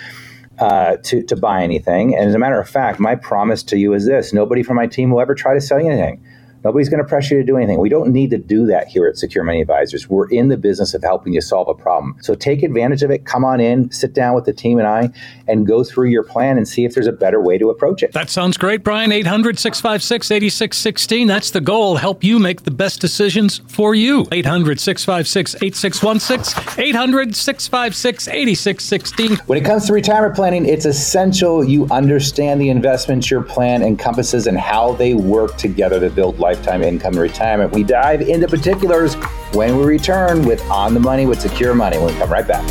uh, 0.61 0.99
to, 1.03 1.25
to 1.25 1.35
buy 1.35 1.65
anything. 1.65 2.15
And 2.15 2.29
as 2.29 2.35
a 2.37 2.39
matter 2.39 2.61
of 2.61 2.69
fact, 2.69 3.01
my 3.01 3.17
promise 3.17 3.65
to 3.65 3.77
you 3.77 3.93
is 3.95 4.07
this 4.07 4.33
nobody 4.33 4.63
from 4.63 4.77
my 4.77 4.87
team 4.87 5.11
will 5.11 5.21
ever 5.21 5.35
try 5.35 5.55
to 5.55 5.61
sell 5.61 5.81
you 5.81 5.91
anything. 5.91 6.25
Nobody's 6.65 6.89
going 6.89 7.03
to 7.03 7.09
pressure 7.09 7.35
you 7.35 7.43
to 7.43 7.47
do 7.47 7.59
anything. 7.59 7.79
We 7.79 7.91
don't 7.91 8.11
need 8.11 8.31
to 8.31 8.39
do 8.39 8.65
that 8.67 8.89
here 8.89 9.07
at 9.07 9.19
Secure 9.19 9.45
Money 9.45 9.61
Advisors. 9.61 10.09
We're 10.09 10.29
in 10.31 10.49
the 10.49 10.57
business 10.57 10.95
of 10.95 11.03
helping 11.03 11.35
you 11.35 11.43
solve 11.43 11.69
a 11.69 11.75
problem. 11.75 12.17
So 12.23 12.35
take 12.35 12.63
advantage 12.63 13.03
of 13.03 13.11
it. 13.11 13.27
Come 13.27 13.45
on 13.45 13.61
in, 13.61 13.91
sit 13.93 14.15
down 14.15 14.35
with 14.35 14.47
the 14.47 14.55
team 14.55 14.79
and 14.79 14.89
I, 14.89 15.11
and 15.47 15.67
go 15.67 15.85
through 15.85 16.09
your 16.09 16.23
plan 16.23 16.57
and 16.57 16.67
see 16.67 16.87
if 16.87 16.95
there's 16.95 17.07
a 17.07 17.13
better 17.13 17.39
way 17.39 17.59
to 17.59 17.69
approach 17.69 18.03
it. 18.03 18.13
That 18.13 18.31
sounds 18.31 18.57
great, 18.57 18.83
Brian. 18.83 19.13
800 19.13 19.59
656 19.59 20.31
8616. 20.31 21.27
That's 21.27 21.51
the 21.51 21.61
goal. 21.61 21.97
Help 21.97 22.25
you 22.25 22.39
make 22.39 22.63
the 22.63 22.71
best 22.71 22.99
decisions 22.99 23.61
for 23.67 23.95
you. 23.95 24.27
800 24.33 24.81
656 24.81 25.57
8616. 25.63 26.83
800 26.83 27.37
656 27.37 28.29
8616. 28.29 29.37
When 29.47 29.59
it 29.59 29.67
comes 29.67 29.87
to 29.89 29.93
retirement 29.93 30.35
planning, 30.35 30.65
it's 30.65 30.87
essential 30.87 31.63
you 31.63 31.87
understand 31.91 32.59
the 32.59 32.71
investments 32.71 33.31
your 33.31 33.43
plan 33.43 33.83
encompasses 33.83 34.47
and 34.47 34.57
how 34.57 34.93
they 34.95 35.13
work 35.13 35.59
together 35.59 36.01
to 36.01 36.09
build 36.09 36.39
life 36.39 36.54
lifetime 36.55 36.83
income 36.83 37.15
and 37.15 37.23
retirement. 37.23 37.73
We 37.73 37.83
dive 37.83 38.21
into 38.23 38.47
particulars 38.47 39.15
when 39.55 39.77
we 39.77 39.85
return 39.85 40.45
with 40.45 40.61
On 40.71 40.95
the 40.95 41.01
Money 41.01 41.27
with 41.27 41.41
Secure 41.41 41.75
Money. 41.75 41.99
We'll 41.99 42.15
come 42.15 42.31
right 42.31 42.47
back. 42.47 42.65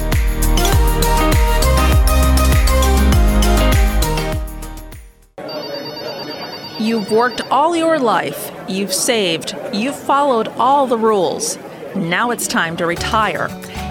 You've 6.79 7.11
worked 7.11 7.41
all 7.49 7.75
your 7.75 7.97
life, 7.99 8.51
you've 8.67 8.93
saved, 8.93 9.55
you've 9.71 9.95
followed 9.95 10.47
all 10.57 10.87
the 10.87 10.97
rules. 10.97 11.57
Now 11.95 12.31
it's 12.31 12.47
time 12.47 12.75
to 12.77 12.85
retire. 12.85 13.47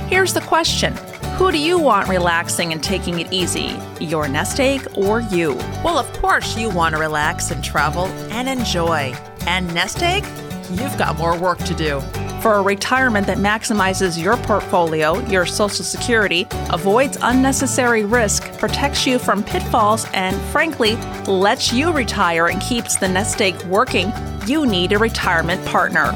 Here's 0.08 0.34
the 0.34 0.40
question 0.42 0.94
Who 1.38 1.50
do 1.52 1.58
you 1.58 1.78
want 1.78 2.08
relaxing 2.08 2.72
and 2.72 2.82
taking 2.82 3.20
it 3.20 3.32
easy? 3.32 3.78
Your 4.00 4.28
nest 4.28 4.60
egg 4.60 4.86
or 4.94 5.20
you? 5.20 5.54
Well, 5.84 5.98
of 5.98 6.10
course, 6.14 6.56
you 6.58 6.68
want 6.70 6.94
to 6.94 7.00
relax 7.00 7.50
and 7.50 7.62
travel 7.62 8.06
and 8.30 8.48
enjoy. 8.48 9.14
And 9.46 9.72
nest 9.74 10.02
egg? 10.02 10.24
You've 10.70 10.96
got 10.96 11.18
more 11.18 11.38
work 11.38 11.58
to 11.60 11.74
do. 11.74 12.00
For 12.42 12.54
a 12.54 12.62
retirement 12.62 13.28
that 13.28 13.38
maximizes 13.38 14.20
your 14.20 14.36
portfolio, 14.36 15.20
your 15.28 15.46
Social 15.46 15.84
Security, 15.84 16.48
avoids 16.70 17.16
unnecessary 17.22 18.04
risk, 18.04 18.58
protects 18.58 19.06
you 19.06 19.20
from 19.20 19.44
pitfalls, 19.44 20.06
and 20.12 20.34
frankly, 20.50 20.96
lets 21.28 21.72
you 21.72 21.92
retire 21.92 22.48
and 22.48 22.60
keeps 22.60 22.96
the 22.96 23.06
nest 23.06 23.40
egg 23.40 23.62
working, 23.66 24.12
you 24.44 24.66
need 24.66 24.92
a 24.92 24.98
retirement 24.98 25.64
partner. 25.66 26.12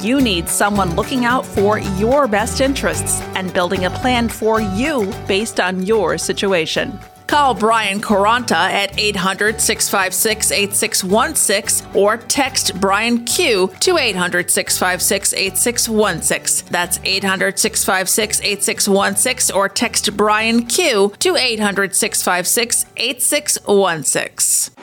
You 0.00 0.20
need 0.20 0.48
someone 0.48 0.96
looking 0.96 1.24
out 1.24 1.44
for 1.44 1.78
your 1.78 2.26
best 2.26 2.60
interests 2.60 3.20
and 3.34 3.52
building 3.52 3.84
a 3.84 3.90
plan 3.90 4.28
for 4.28 4.60
you 4.60 5.12
based 5.26 5.60
on 5.60 5.82
your 5.82 6.16
situation. 6.16 6.98
Call 7.26 7.54
Brian 7.54 8.00
Quaranta 8.00 8.52
at 8.52 8.98
800 8.98 9.60
656 9.60 10.52
8616 10.52 11.86
or 11.94 12.16
text 12.16 12.80
Brian 12.80 13.24
Q 13.24 13.72
to 13.80 13.98
800 13.98 14.50
656 14.50 15.34
8616. 15.34 16.68
That's 16.70 17.00
800 17.02 17.58
656 17.58 18.40
8616 18.40 19.56
or 19.56 19.68
text 19.68 20.16
Brian 20.16 20.66
Q 20.66 21.12
to 21.18 21.36
800 21.36 21.94
656 21.94 22.86
8616. 22.96 24.74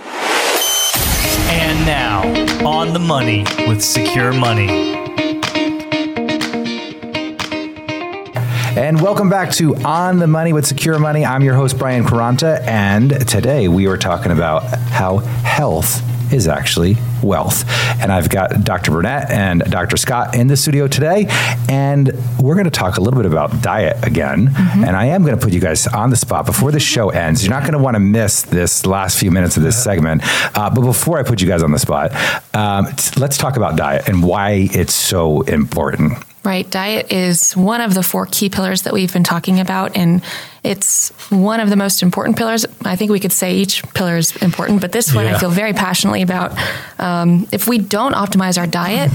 And 1.49 1.85
now, 1.85 2.23
on 2.67 2.93
the 2.93 2.99
money 2.99 3.45
with 3.67 3.81
Secure 3.81 4.33
Money. 4.33 5.02
And 8.75 8.99
welcome 8.99 9.29
back 9.29 9.51
to 9.53 9.75
On 9.85 10.17
the 10.17 10.25
Money 10.25 10.51
with 10.51 10.65
Secure 10.65 10.97
Money. 10.97 11.23
I'm 11.23 11.43
your 11.43 11.53
host, 11.53 11.77
Brian 11.77 12.03
Quaranta, 12.03 12.59
and 12.65 13.27
today 13.27 13.67
we 13.67 13.85
are 13.85 13.97
talking 13.97 14.31
about 14.31 14.63
how 14.63 15.19
health 15.19 16.01
is 16.33 16.47
actually 16.47 16.97
wealth. 17.21 17.69
And 18.01 18.11
I've 18.11 18.29
got 18.29 18.63
Dr. 18.63 18.89
Burnett 18.89 19.29
and 19.29 19.61
Dr. 19.69 19.95
Scott 19.95 20.35
in 20.35 20.47
the 20.47 20.57
studio 20.57 20.87
today, 20.87 21.27
and 21.69 22.11
we're 22.39 22.55
going 22.55 22.65
to 22.65 22.71
talk 22.71 22.97
a 22.97 23.01
little 23.01 23.21
bit 23.21 23.31
about 23.31 23.61
diet 23.61 24.03
again. 24.03 24.47
Mm-hmm. 24.47 24.85
And 24.85 24.95
I 24.95 25.05
am 25.05 25.21
going 25.21 25.37
to 25.37 25.41
put 25.41 25.53
you 25.53 25.59
guys 25.59 25.85
on 25.85 26.09
the 26.09 26.15
spot 26.15 26.47
before 26.47 26.71
the 26.71 26.79
show 26.79 27.11
ends. 27.11 27.45
You're 27.45 27.53
not 27.53 27.61
going 27.61 27.73
to 27.73 27.79
want 27.79 27.93
to 27.93 27.99
miss 27.99 28.41
this 28.41 28.87
last 28.87 29.19
few 29.19 29.29
minutes 29.29 29.55
of 29.55 29.61
this 29.61 29.81
segment. 29.81 30.23
Uh, 30.57 30.71
but 30.73 30.81
before 30.81 31.19
I 31.19 31.23
put 31.23 31.43
you 31.43 31.47
guys 31.47 31.61
on 31.61 31.71
the 31.71 31.79
spot, 31.79 32.11
um, 32.55 32.85
let's 33.17 33.37
talk 33.37 33.55
about 33.55 33.77
diet 33.77 34.09
and 34.09 34.23
why 34.23 34.67
it's 34.71 34.95
so 34.95 35.41
important. 35.41 36.23
Right. 36.43 36.69
Diet 36.69 37.11
is 37.11 37.55
one 37.55 37.79
of 37.79 37.93
the 37.93 38.03
four 38.03 38.25
key 38.25 38.49
pillars 38.49 38.81
that 38.81 38.91
we've 38.91 39.13
been 39.13 39.23
talking 39.23 39.61
about. 39.61 39.95
And 39.95 40.21
it's 40.61 41.09
one 41.29 41.61
of 41.61 41.69
the 41.69 41.77
most 41.77 42.03
important 42.03 42.37
pillars. 42.37 42.65
I 42.83 42.97
think 42.97 43.11
we 43.11 43.19
could 43.21 43.31
say 43.31 43.55
each 43.55 43.81
pillar 43.93 44.17
is 44.17 44.35
important, 44.37 44.81
but 44.81 44.91
this 44.91 45.13
one 45.13 45.25
Yeah. 45.25 45.35
I 45.35 45.39
feel 45.39 45.49
very 45.51 45.71
passionately 45.71 46.21
about. 46.21 46.51
Um, 46.99 47.47
if 47.53 47.67
we 47.67 47.77
don't 47.77 48.13
optimize 48.13 48.57
our 48.57 48.67
diet 48.67 49.09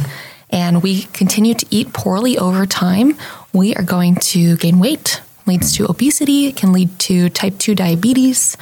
and 0.49 0.83
we 0.83 1.03
continue 1.13 1.53
to 1.53 1.67
eat 1.71 1.93
poorly 1.93 2.39
over 2.39 2.65
time, 2.65 3.17
we 3.53 3.75
are 3.75 3.83
going 3.83 4.15
to 4.17 4.57
gain 4.57 4.79
weight. 4.79 5.21
Leads 5.47 5.73
to 5.77 5.89
obesity, 5.89 6.47
it 6.47 6.57
can 6.57 6.73
lead 6.73 6.99
to 6.99 7.29
type 7.31 7.59
2 7.59 7.75
diabetes, 7.75 8.57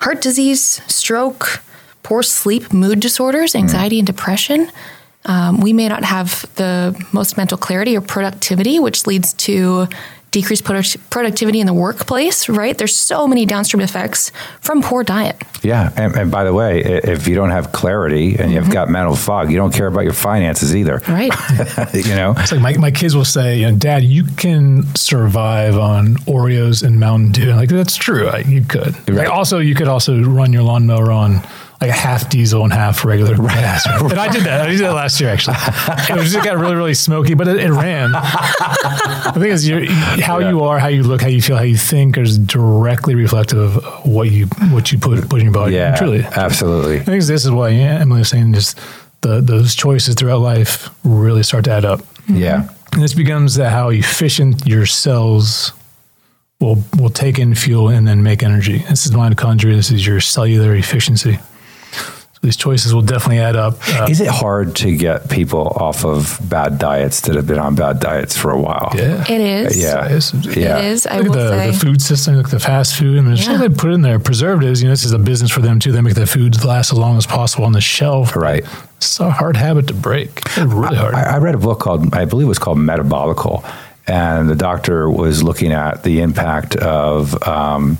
heart 0.00 0.20
disease, 0.20 0.80
stroke, 0.86 1.62
poor 2.02 2.22
sleep, 2.22 2.72
mood 2.72 3.00
disorders, 3.00 3.54
anxiety, 3.54 3.98
and 3.98 4.06
depression. 4.06 4.70
Um, 5.24 5.60
we 5.60 5.72
may 5.72 5.88
not 5.88 6.04
have 6.04 6.46
the 6.56 7.00
most 7.12 7.36
mental 7.36 7.56
clarity 7.56 7.96
or 7.96 8.00
productivity, 8.00 8.80
which 8.80 9.06
leads 9.06 9.32
to 9.34 9.88
decreased 10.32 10.64
product- 10.64 11.10
productivity 11.10 11.60
in 11.60 11.66
the 11.66 11.74
workplace, 11.74 12.48
right? 12.48 12.76
There's 12.76 12.96
so 12.96 13.28
many 13.28 13.44
downstream 13.46 13.82
effects 13.82 14.32
from 14.60 14.82
poor 14.82 15.04
diet. 15.04 15.36
Yeah, 15.62 15.92
and, 15.94 16.16
and 16.16 16.30
by 16.30 16.42
the 16.44 16.54
way, 16.54 16.80
if 16.82 17.28
you 17.28 17.34
don't 17.34 17.50
have 17.50 17.70
clarity 17.70 18.36
and 18.36 18.50
you've 18.50 18.70
got 18.70 18.88
mental 18.88 19.14
fog, 19.14 19.52
you 19.52 19.58
don't 19.58 19.72
care 19.72 19.86
about 19.86 20.04
your 20.04 20.14
finances 20.14 20.74
either. 20.74 21.02
Right. 21.06 21.32
you 21.94 22.16
know, 22.16 22.34
It's 22.38 22.50
like 22.50 22.62
my, 22.62 22.76
my 22.78 22.90
kids 22.90 23.14
will 23.14 23.26
say, 23.26 23.60
you 23.60 23.70
know, 23.70 23.76
Dad, 23.76 24.02
you 24.02 24.24
can 24.24 24.84
survive 24.96 25.76
on 25.76 26.16
Oreos 26.24 26.82
and 26.82 26.98
Mountain 26.98 27.32
Dew. 27.32 27.52
Like 27.52 27.68
that's 27.68 27.96
true. 27.96 28.24
Like, 28.24 28.46
you 28.46 28.62
could. 28.62 28.96
Right. 29.08 29.18
Like, 29.18 29.28
also, 29.28 29.58
you 29.58 29.74
could 29.74 29.88
also 29.88 30.20
run 30.22 30.52
your 30.52 30.62
lawnmower 30.62 31.12
on 31.12 31.42
like 31.82 31.90
a 31.90 32.00
half 32.00 32.30
diesel 32.30 32.62
and 32.64 32.72
half 32.72 33.04
regular 33.04 33.36
gas. 33.48 33.86
And 33.86 34.18
I 34.18 34.32
did 34.32 34.44
that. 34.44 34.62
I 34.62 34.70
did 34.70 34.80
that 34.80 34.94
last 34.94 35.20
year 35.20 35.30
actually. 35.30 35.56
It 35.58 36.16
was 36.16 36.32
just 36.32 36.44
got 36.44 36.56
really 36.56 36.76
really 36.76 36.94
smoky, 36.94 37.34
but 37.34 37.48
it, 37.48 37.58
it 37.58 37.70
ran. 37.72 38.12
the 38.12 39.32
thing 39.34 39.50
is, 39.50 39.68
how 40.22 40.38
you 40.38 40.62
are, 40.62 40.78
how 40.78 40.88
you 40.88 41.02
look, 41.02 41.20
how 41.20 41.28
you 41.28 41.42
feel, 41.42 41.56
how 41.56 41.62
you 41.64 41.76
think 41.76 42.16
is 42.16 42.38
directly 42.38 43.14
reflective 43.14 43.58
of 43.58 44.06
what 44.06 44.30
you 44.30 44.46
what 44.70 44.92
you 44.92 44.98
put 44.98 45.28
put 45.28 45.40
in 45.40 45.46
your 45.46 45.54
body. 45.54 45.74
yeah, 45.74 45.96
truly. 45.96 46.22
absolutely. 46.22 47.00
I 47.00 47.02
think 47.02 47.24
this 47.24 47.44
is 47.44 47.50
why 47.50 47.70
yeah, 47.70 47.98
Emily 48.00 48.20
was 48.20 48.28
saying 48.28 48.54
just 48.54 48.78
the 49.22 49.40
those 49.40 49.74
choices 49.74 50.14
throughout 50.14 50.40
life 50.40 50.88
really 51.04 51.42
start 51.42 51.64
to 51.64 51.72
add 51.72 51.84
up. 51.84 52.00
Mm-hmm. 52.00 52.36
Yeah, 52.36 52.68
And 52.92 53.02
this 53.02 53.14
becomes 53.14 53.56
that 53.56 53.70
how 53.72 53.88
efficient 53.88 54.66
your 54.66 54.86
cells 54.86 55.72
will 56.60 56.82
will 56.96 57.10
take 57.10 57.40
in 57.40 57.54
fuel 57.56 57.88
and 57.88 58.06
then 58.06 58.22
make 58.22 58.44
energy. 58.44 58.78
This 58.88 59.04
is 59.04 59.12
mitochondria. 59.12 59.74
This 59.74 59.90
is 59.90 60.06
your 60.06 60.20
cellular 60.20 60.76
efficiency. 60.76 61.40
So 62.42 62.48
these 62.48 62.56
choices 62.56 62.92
will 62.92 63.02
definitely 63.02 63.38
add 63.38 63.54
up. 63.54 63.74
Uh, 63.88 64.06
Is 64.10 64.20
it 64.20 64.26
hard 64.26 64.74
to 64.76 64.96
get 64.96 65.30
people 65.30 65.68
off 65.76 66.04
of 66.04 66.40
bad 66.42 66.76
diets 66.76 67.20
that 67.20 67.36
have 67.36 67.46
been 67.46 67.60
on 67.60 67.76
bad 67.76 68.00
diets 68.00 68.36
for 68.36 68.50
a 68.50 68.60
while? 68.60 68.90
yeah. 68.96 69.22
It 69.30 69.40
is. 69.40 69.80
Yeah. 69.80 70.06
It 70.06 70.10
is. 70.10 70.34
Yeah. 70.56 70.78
It 70.78 70.84
is. 70.86 71.06
I 71.06 71.18
Look 71.18 71.28
will 71.28 71.38
at 71.38 71.50
the, 71.50 71.50
say. 71.50 71.70
the 71.70 71.78
food 71.78 72.02
system, 72.02 72.34
look 72.34 72.46
at 72.46 72.50
the 72.50 72.58
fast 72.58 72.96
food. 72.96 73.16
I 73.16 73.20
mean, 73.20 73.26
there's 73.26 73.46
Yeah. 73.46 73.58
they 73.58 73.68
put 73.68 73.92
in 73.92 74.02
there 74.02 74.18
preservatives. 74.18 74.82
You 74.82 74.88
know, 74.88 74.92
this 74.92 75.04
is 75.04 75.12
a 75.12 75.20
business 75.20 75.52
for 75.52 75.60
them 75.60 75.78
too. 75.78 75.92
They 75.92 76.00
make 76.00 76.16
the 76.16 76.26
foods 76.26 76.64
last 76.64 76.90
as 76.90 76.98
long 76.98 77.16
as 77.16 77.26
possible 77.26 77.64
on 77.64 77.70
the 77.72 77.80
shelf. 77.80 78.34
Right. 78.34 78.64
It's 78.96 79.20
a 79.20 79.30
hard 79.30 79.56
habit 79.56 79.86
to 79.86 79.94
break. 79.94 80.38
It's 80.44 80.58
really 80.58 80.96
hard. 80.96 81.14
I, 81.14 81.34
I 81.34 81.38
read 81.38 81.54
a 81.54 81.58
book 81.58 81.78
called, 81.78 82.12
I 82.12 82.24
believe 82.24 82.46
it 82.46 82.48
was 82.48 82.58
called 82.58 82.78
Metabolical, 82.78 83.64
and 84.08 84.50
the 84.50 84.56
doctor 84.56 85.08
was 85.08 85.44
looking 85.44 85.70
at 85.72 86.02
the 86.02 86.20
impact 86.20 86.74
of 86.74 87.40
um, 87.46 87.98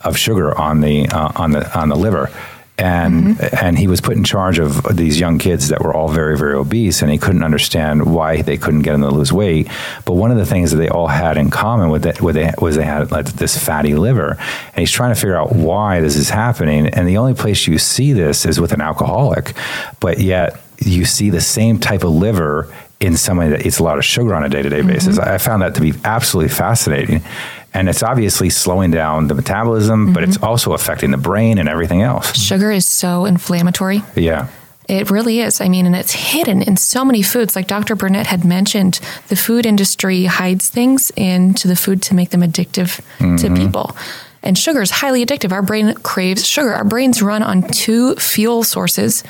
of 0.00 0.18
sugar 0.18 0.52
on 0.58 0.80
the 0.80 1.06
uh, 1.10 1.30
on 1.36 1.52
the 1.52 1.78
on 1.78 1.90
the 1.90 1.96
liver. 1.96 2.28
And 2.76 3.36
mm-hmm. 3.36 3.64
and 3.64 3.78
he 3.78 3.86
was 3.86 4.00
put 4.00 4.16
in 4.16 4.24
charge 4.24 4.58
of 4.58 4.96
these 4.96 5.20
young 5.20 5.38
kids 5.38 5.68
that 5.68 5.80
were 5.80 5.94
all 5.94 6.08
very 6.08 6.36
very 6.36 6.54
obese, 6.54 7.02
and 7.02 7.10
he 7.10 7.18
couldn't 7.18 7.44
understand 7.44 8.12
why 8.12 8.42
they 8.42 8.56
couldn't 8.56 8.82
get 8.82 8.92
them 8.92 9.02
to 9.02 9.10
lose 9.10 9.32
weight. 9.32 9.68
But 10.04 10.14
one 10.14 10.32
of 10.32 10.38
the 10.38 10.46
things 10.46 10.72
that 10.72 10.78
they 10.78 10.88
all 10.88 11.06
had 11.06 11.36
in 11.36 11.50
common 11.50 11.90
with 11.90 12.04
it 12.04 12.20
was 12.20 12.34
they, 12.34 12.52
was 12.58 12.74
they 12.74 12.84
had 12.84 13.12
like 13.12 13.26
this 13.26 13.56
fatty 13.56 13.94
liver, 13.94 14.36
and 14.40 14.76
he's 14.76 14.90
trying 14.90 15.14
to 15.14 15.20
figure 15.20 15.36
out 15.36 15.54
why 15.54 16.00
this 16.00 16.16
is 16.16 16.30
happening. 16.30 16.88
And 16.88 17.06
the 17.06 17.16
only 17.16 17.34
place 17.34 17.68
you 17.68 17.78
see 17.78 18.12
this 18.12 18.44
is 18.44 18.60
with 18.60 18.72
an 18.72 18.80
alcoholic, 18.80 19.54
but 20.00 20.18
yet 20.18 20.60
you 20.78 21.04
see 21.04 21.30
the 21.30 21.40
same 21.40 21.78
type 21.78 22.02
of 22.02 22.10
liver 22.10 22.74
in 23.00 23.16
somebody 23.16 23.50
that 23.50 23.66
eats 23.66 23.78
a 23.78 23.84
lot 23.84 23.98
of 23.98 24.04
sugar 24.04 24.34
on 24.34 24.44
a 24.44 24.48
day 24.48 24.62
to 24.62 24.68
day 24.68 24.82
basis. 24.82 25.18
I 25.18 25.38
found 25.38 25.62
that 25.62 25.74
to 25.76 25.80
be 25.80 25.92
absolutely 26.04 26.52
fascinating. 26.52 27.22
And 27.74 27.88
it's 27.88 28.04
obviously 28.04 28.50
slowing 28.50 28.92
down 28.92 29.26
the 29.26 29.34
metabolism, 29.34 30.12
but 30.12 30.22
it's 30.22 30.36
mm-hmm. 30.36 30.44
also 30.44 30.72
affecting 30.72 31.10
the 31.10 31.16
brain 31.16 31.58
and 31.58 31.68
everything 31.68 32.02
else. 32.02 32.36
Sugar 32.36 32.70
is 32.70 32.86
so 32.86 33.24
inflammatory. 33.24 34.02
Yeah. 34.14 34.48
It 34.88 35.10
really 35.10 35.40
is. 35.40 35.60
I 35.60 35.68
mean, 35.68 35.86
and 35.86 35.96
it's 35.96 36.12
hidden 36.12 36.62
in 36.62 36.76
so 36.76 37.04
many 37.04 37.22
foods. 37.22 37.56
Like 37.56 37.66
Dr. 37.66 37.96
Burnett 37.96 38.26
had 38.26 38.44
mentioned, 38.44 39.00
the 39.28 39.36
food 39.36 39.66
industry 39.66 40.26
hides 40.26 40.68
things 40.68 41.10
into 41.16 41.66
the 41.66 41.76
food 41.76 42.00
to 42.02 42.14
make 42.14 42.30
them 42.30 42.42
addictive 42.42 42.96
to 43.18 43.24
mm-hmm. 43.24 43.56
people. 43.56 43.96
And 44.42 44.58
sugar 44.58 44.82
is 44.82 44.90
highly 44.90 45.24
addictive. 45.24 45.52
Our 45.52 45.62
brain 45.62 45.94
craves 45.94 46.46
sugar. 46.46 46.74
Our 46.74 46.84
brains 46.84 47.22
run 47.22 47.42
on 47.42 47.62
two 47.62 48.14
fuel 48.16 48.62
sources 48.62 49.24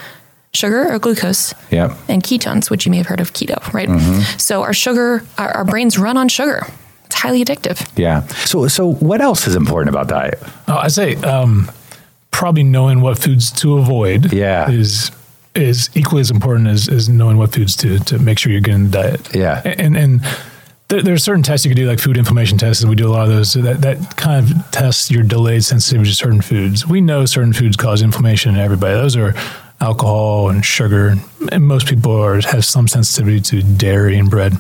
sugar 0.52 0.92
or 0.92 0.98
glucose 0.98 1.54
Yep. 1.70 1.92
and 2.08 2.22
ketones, 2.22 2.70
which 2.70 2.84
you 2.86 2.90
may 2.90 2.98
have 2.98 3.06
heard 3.06 3.20
of 3.20 3.32
keto, 3.32 3.72
right? 3.72 3.88
Mm-hmm. 3.88 4.38
So 4.38 4.62
our 4.62 4.74
sugar, 4.74 5.24
our, 5.38 5.50
our 5.50 5.64
brains 5.64 5.98
run 5.98 6.16
on 6.16 6.28
sugar. 6.28 6.66
It's 7.14 7.22
highly 7.22 7.44
addictive. 7.44 7.88
Yeah. 7.96 8.26
So, 8.44 8.66
so 8.66 8.94
what 8.94 9.20
else 9.20 9.46
is 9.46 9.54
important 9.54 9.94
about 9.94 10.08
diet? 10.08 10.38
Oh, 10.66 10.76
I 10.76 10.88
say 10.88 11.14
um, 11.16 11.70
probably 12.32 12.64
knowing 12.64 13.02
what 13.02 13.18
foods 13.18 13.52
to 13.60 13.78
avoid. 13.78 14.32
Yeah. 14.32 14.68
is 14.68 15.12
is 15.54 15.88
equally 15.94 16.20
as 16.20 16.32
important 16.32 16.66
as, 16.66 16.88
as 16.88 17.08
knowing 17.08 17.36
what 17.36 17.54
foods 17.54 17.76
to 17.76 18.00
to 18.00 18.18
make 18.18 18.40
sure 18.40 18.50
you're 18.50 18.60
getting 18.60 18.90
the 18.90 19.02
diet. 19.02 19.32
Yeah. 19.32 19.62
and 19.64 19.96
and 19.96 20.22
there, 20.88 21.02
there 21.02 21.14
are 21.14 21.18
certain 21.18 21.44
tests 21.44 21.64
you 21.64 21.70
can 21.70 21.76
do, 21.76 21.88
like 21.88 22.00
food 22.00 22.16
inflammation 22.16 22.58
tests, 22.58 22.82
and 22.82 22.90
we 22.90 22.96
do 22.96 23.06
a 23.08 23.12
lot 23.12 23.22
of 23.22 23.28
those. 23.28 23.52
So 23.52 23.60
that 23.62 23.80
that 23.82 24.16
kind 24.16 24.44
of 24.44 24.70
tests 24.72 25.08
your 25.08 25.22
delayed 25.22 25.64
sensitivity 25.64 26.10
to 26.10 26.16
certain 26.16 26.42
foods. 26.42 26.84
We 26.84 27.00
know 27.00 27.26
certain 27.26 27.52
foods 27.52 27.76
cause 27.76 28.02
inflammation 28.02 28.56
in 28.56 28.60
everybody. 28.60 28.94
Those 28.94 29.16
are 29.16 29.34
alcohol 29.80 30.48
and 30.48 30.64
sugar, 30.64 31.14
and 31.52 31.64
most 31.64 31.86
people 31.86 32.10
are 32.10 32.40
have 32.40 32.64
some 32.64 32.88
sensitivity 32.88 33.40
to 33.40 33.62
dairy 33.62 34.18
and 34.18 34.28
bread. 34.28 34.54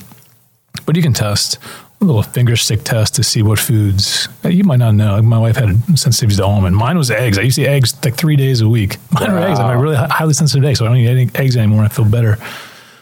But 0.86 0.96
you 0.96 1.02
can 1.02 1.12
test 1.12 1.56
a 1.56 1.83
little 2.06 2.22
finger 2.22 2.56
stick 2.56 2.84
test 2.84 3.14
to 3.16 3.22
see 3.22 3.42
what 3.42 3.58
foods 3.58 4.28
uh, 4.44 4.48
you 4.48 4.64
might 4.64 4.78
not 4.78 4.94
know. 4.94 5.20
My 5.22 5.38
wife 5.38 5.56
had 5.56 5.82
sensitivity 5.98 6.36
to 6.36 6.44
almond. 6.44 6.76
Mine 6.76 6.98
was 6.98 7.10
eggs. 7.10 7.38
I 7.38 7.42
used 7.42 7.56
to 7.56 7.62
eat 7.62 7.68
eggs 7.68 7.94
like 8.04 8.14
three 8.16 8.36
days 8.36 8.60
a 8.60 8.68
week. 8.68 8.96
Mine 9.10 9.32
were 9.32 9.38
eggs. 9.38 9.58
I'm 9.58 9.76
a 9.76 9.80
really 9.80 9.96
highly 9.96 10.34
sensitive 10.34 10.62
to 10.62 10.68
eggs, 10.68 10.78
so 10.78 10.84
I 10.84 10.88
don't 10.88 10.98
eat 10.98 11.08
any 11.08 11.28
eggs 11.34 11.56
anymore. 11.56 11.84
I 11.84 11.88
feel 11.88 12.04
better. 12.04 12.38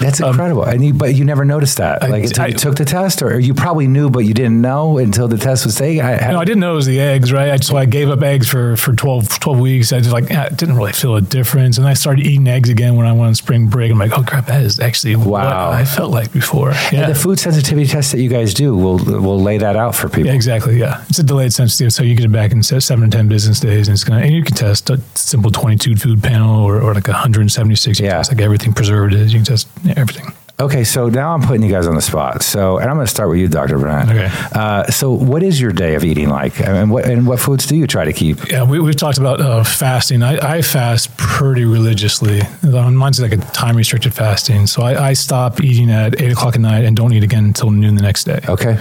That's 0.03 0.21
um, 0.21 0.31
incredible. 0.31 0.65
and 0.65 0.85
you, 0.85 0.93
but 0.95 1.15
you 1.15 1.25
never 1.25 1.45
noticed 1.45 1.79
that. 1.79 2.03
I- 2.03 2.09
like 2.09 2.25
until 2.25 2.45
I- 2.45 2.49
you 2.49 2.55
took 2.55 2.77
the 2.77 2.85
test, 2.85 3.23
or 3.23 3.39
you 3.39 3.55
probably 3.55 3.87
knew, 3.87 4.11
but 4.11 4.21
you 4.21 4.35
didn't 4.35 4.61
know 4.61 4.99
until 4.99 5.29
the 5.29 5.39
test 5.39 5.65
was 5.65 5.75
taken. 5.77 6.05
I, 6.05 6.31
No, 6.33 6.41
I 6.41 6.45
didn't 6.45 6.61
know 6.61 6.73
it 6.73 6.77
was 6.77 6.87
the 6.87 7.01
eggs, 7.01 7.33
right? 7.33 7.51
I, 7.51 7.57
so 7.57 7.77
I 7.77 7.87
gave 7.87 8.11
up 8.11 8.23
eggs 8.23 8.49
for, 8.49 8.77
for 8.77 8.93
12, 8.95 9.39
12 9.41 9.59
weeks. 9.59 9.93
I 9.93 9.99
just 10.01 10.13
like, 10.13 10.31
I 10.31 10.49
didn't 10.51 10.77
really 10.77 10.93
feel 10.93 11.17
a 11.17 11.21
difference. 11.21 11.79
And 11.79 11.87
I 11.87 11.95
started 11.95 12.27
eating 12.27 12.47
eggs 12.49 12.69
again 12.69 12.97
when 12.97 13.07
I 13.07 13.13
went 13.13 13.25
on 13.29 13.35
spring 13.35 13.69
break. 13.69 13.91
I'm 13.91 13.99
like, 13.99 14.17
oh 14.19 14.23
crap, 14.23 14.47
that 14.47 14.63
is 14.63 14.81
actually 14.81 15.17
what 15.17 15.45
Wow. 15.45 15.71
I 15.71 15.85
felt 15.85 16.11
like 16.11 16.33
before. 16.33 16.73
Yeah. 16.93 17.07
The 17.09 17.15
food 17.15 17.39
sensitivity 17.39 17.87
test 17.87 18.13
that 18.13 18.21
you 18.21 18.29
guys 18.29 18.53
do 18.55 18.77
will 18.77 18.99
will 18.99 19.41
lay 19.41 19.59
that 19.59 19.77
out 19.77 19.95
for 19.95 20.09
people. 20.09 20.27
Yeah, 20.27 20.35
exactly. 20.35 20.79
Yeah, 20.79 21.05
it's 21.09 21.19
a 21.19 21.23
delayed 21.23 21.53
sensitivity, 21.53 21.91
so 21.93 22.03
you 22.03 22.15
get 22.15 22.25
it 22.27 22.33
back 22.33 22.53
in 22.53 22.63
seven 22.63 23.11
to 23.11 23.17
ten 23.17 23.29
business 23.29 23.61
days, 23.61 23.89
and 23.89 23.95
it's 23.95 24.05
gonna. 24.05 24.21
And 24.21 24.33
you 24.35 24.43
can 24.43 24.55
test 24.55 24.91
a 24.91 25.01
simple 25.15 25.51
twenty-two 25.51 25.97
food 25.97 26.23
panel 26.23 26.61
or, 26.65 26.81
or 26.81 26.95
like 26.95 27.07
hundred 27.07 27.41
and 27.43 27.53
seventy-six. 27.53 27.99
You 28.01 28.07
Yeah. 28.07 28.13
test 28.19 28.33
like 28.33 28.41
everything 28.41 28.73
preservatives. 28.73 29.33
You 29.33 29.39
can 29.41 29.47
test 29.47 29.69
everything. 29.97 30.33
Okay, 30.61 30.85
so 30.85 31.09
now 31.09 31.35
I'm 31.35 31.43
putting 31.43 31.63
you 31.63 31.71
guys 31.71 31.89
on 31.89 31.97
the 31.97 32.03
spot. 32.03 32.43
So, 32.43 32.79
and 32.79 32.89
I'm 32.89 32.95
going 32.97 33.07
to 33.07 33.11
start 33.11 33.31
with 33.31 33.39
you, 33.39 33.49
Dr. 33.49 33.79
Burnett. 33.79 34.09
Okay. 34.09 34.31
Uh, 34.53 34.85
so, 34.85 35.11
what 35.11 35.43
is 35.43 35.61
your 35.61 35.73
day 35.73 35.97
of 35.97 36.05
eating 36.05 36.29
like, 36.29 36.61
and 36.61 36.91
what 36.91 37.05
and 37.05 37.27
what 37.27 37.41
foods 37.41 37.67
do 37.67 37.75
you 37.75 37.89
try 37.89 38.05
to 38.05 38.13
keep? 38.13 38.49
Yeah, 38.49 38.63
we, 38.63 38.79
we've 38.79 38.95
talked 38.95 39.19
about 39.19 39.41
uh, 39.41 39.65
fasting. 39.65 40.23
I, 40.23 40.59
I 40.59 40.63
fast 40.63 41.17
pretty 41.17 41.65
religiously. 41.65 42.43
Mine's 42.63 43.19
like 43.19 43.33
a 43.33 43.39
time 43.39 43.77
restricted 43.77 44.15
fasting. 44.15 44.69
So 44.69 44.83
I, 44.83 45.09
I 45.09 45.13
stop 45.15 45.61
eating 45.61 45.91
at 45.91 46.21
eight 46.21 46.31
o'clock 46.31 46.55
at 46.55 46.61
night 46.61 46.85
and 46.85 46.97
don't 46.97 47.13
eat 47.13 47.25
again 47.25 47.45
until 47.47 47.71
noon 47.71 47.97
the 47.97 48.03
next 48.03 48.25
day. 48.25 48.41
Okay. 48.49 48.79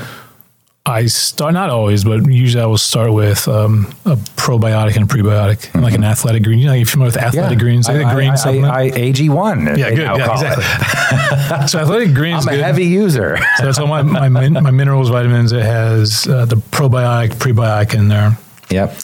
I 0.83 1.05
start, 1.05 1.53
not 1.53 1.69
always, 1.69 2.03
but 2.03 2.25
usually 2.25 2.63
I 2.63 2.65
will 2.65 2.77
start 2.77 3.13
with 3.13 3.47
um, 3.47 3.85
a 4.03 4.15
probiotic 4.15 4.95
and 4.95 5.09
a 5.09 5.13
prebiotic, 5.13 5.79
like 5.79 5.93
an 5.93 6.03
athletic 6.03 6.41
green. 6.41 6.57
You 6.57 6.65
know, 6.67 6.73
if 6.73 6.79
you're 6.79 6.85
familiar 6.87 7.09
with 7.09 7.17
athletic 7.17 7.59
greens, 7.59 7.87
like 7.87 7.97
Mm-hmm. 7.97 8.07
I, 8.07 8.09
the 8.09 8.15
green 8.15 8.31
I, 8.31 8.35
supplement. 8.35 8.73
I, 8.73 8.81
I, 8.85 8.89
AG1. 8.89 9.77
yeah, 9.77 9.89
good. 9.91 9.99
Yeah, 9.99 10.31
exactly. 10.31 11.67
so 11.67 11.79
athletic 11.79 12.15
greens 12.15 12.47
I'm 12.47 12.53
a 12.53 12.57
good. 12.57 12.63
heavy 12.65 12.85
user. 12.85 13.37
So 13.57 13.65
that's 13.65 13.77
all 13.77 13.85
my, 13.85 14.01
my, 14.01 14.27
min, 14.27 14.53
my 14.53 14.71
minerals, 14.71 15.09
vitamins. 15.09 15.51
It 15.51 15.61
has 15.61 16.25
uh, 16.27 16.45
the 16.45 16.55
probiotic, 16.55 17.35
prebiotic 17.35 17.93
in 17.93 18.07
there. 18.07 18.37
yep. 18.71 18.97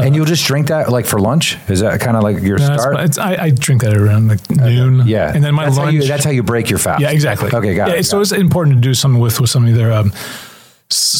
And 0.00 0.14
you'll 0.14 0.24
just 0.26 0.44
drink 0.46 0.68
that 0.68 0.90
like 0.90 1.06
for 1.06 1.18
lunch? 1.20 1.56
Is 1.70 1.80
that 1.80 2.00
kind 2.00 2.16
of 2.18 2.22
like 2.22 2.42
your 2.42 2.58
No, 2.58 2.76
start? 2.76 3.00
it's, 3.00 3.16
I, 3.16 3.44
I 3.44 3.50
drink 3.50 3.80
that 3.82 3.96
around 3.96 4.28
like 4.28 4.50
noon. 4.50 5.06
yeah. 5.06 5.32
And 5.34 5.42
then 5.42 5.54
my 5.54 5.64
that's 5.64 5.76
lunch. 5.78 5.86
How 5.86 5.90
you, 6.02 6.06
that's 6.06 6.24
how 6.24 6.30
you 6.30 6.42
break 6.42 6.68
your 6.68 6.78
fast. 6.78 7.00
Yeah, 7.00 7.10
exactly. 7.12 7.50
Okay, 7.52 7.74
got 7.74 7.88
yeah, 7.88 7.94
it. 7.94 8.04
So 8.04 8.16
got 8.18 8.22
it's 8.22 8.32
important 8.32 8.76
to 8.76 8.80
do 8.82 8.92
something 8.94 9.20
with 9.20 9.40
with 9.40 9.50
some 9.50 9.66
either 9.68 9.92
um, 9.92 10.12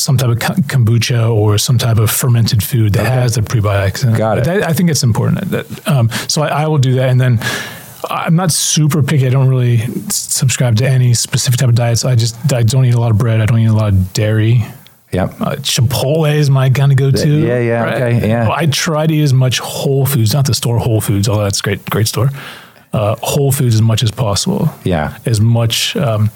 some 0.05 0.19
type 0.19 0.29
of 0.29 0.39
kombucha 0.39 1.35
or 1.35 1.57
some 1.57 1.79
type 1.79 1.97
of 1.97 2.11
fermented 2.11 2.63
food 2.63 2.93
that 2.93 3.07
has 3.07 3.37
the 3.37 3.41
prebiotics. 3.41 4.07
In 4.07 4.15
Got 4.17 4.39
it. 4.39 4.45
That, 4.45 4.63
I 4.63 4.73
think 4.75 4.91
it's 4.91 5.03
important. 5.03 5.51
That, 5.51 5.89
um, 5.89 6.11
so 6.29 6.43
I, 6.43 6.65
I 6.65 6.67
will 6.67 6.79
do 6.79 6.95
that, 6.97 7.09
and 7.09 7.19
then 7.19 7.41
I'm 8.11 8.37
not 8.37 8.53
super 8.53 9.03
picky. 9.03 9.27
I 9.27 9.31
don't 9.31 9.49
really 9.49 9.79
subscribe 10.11 10.77
to 10.77 10.89
any 10.89 11.15
specific 11.15 11.59
type 11.59 11.71
of 11.71 11.75
diets. 11.75 12.05
I 12.05 12.17
just 12.17 12.53
I 12.53 12.63
don't 12.63 12.85
eat 12.85 12.95
a 12.95 13.01
lot 13.01 13.13
of 13.13 13.19
bread. 13.19 13.41
I 13.41 13.47
don't 13.47 13.59
eat 13.59 13.67
a 13.67 13.73
lot 13.73 13.89
of 13.89 14.13
dairy. 14.13 14.65
Yep. 15.13 15.41
Uh, 15.41 15.57
Chipotle 15.57 16.35
is 16.35 16.51
my 16.51 16.71
kind 16.71 16.91
of 16.91 16.99
go-to. 16.99 17.29
Yeah, 17.29 17.61
yeah, 17.61 17.95
okay, 17.95 18.29
yeah. 18.29 18.51
I 18.51 18.67
try 18.67 19.07
to 19.07 19.15
eat 19.15 19.23
as 19.23 19.33
much 19.33 19.61
whole 19.61 20.07
foods, 20.07 20.35
not 20.35 20.45
the 20.45 20.55
store 20.55 20.79
Whole 20.79 21.01
Foods, 21.01 21.29
although 21.29 21.45
that's 21.45 21.61
great, 21.61 21.89
great 21.89 22.09
store. 22.09 22.31
Uh, 22.93 23.15
whole 23.23 23.53
foods 23.53 23.77
as 23.77 23.83
much 23.83 24.03
as 24.03 24.11
possible. 24.11 24.69
Yeah. 24.85 25.17
As 25.25 25.41
much 25.41 25.97
um, 25.97 26.31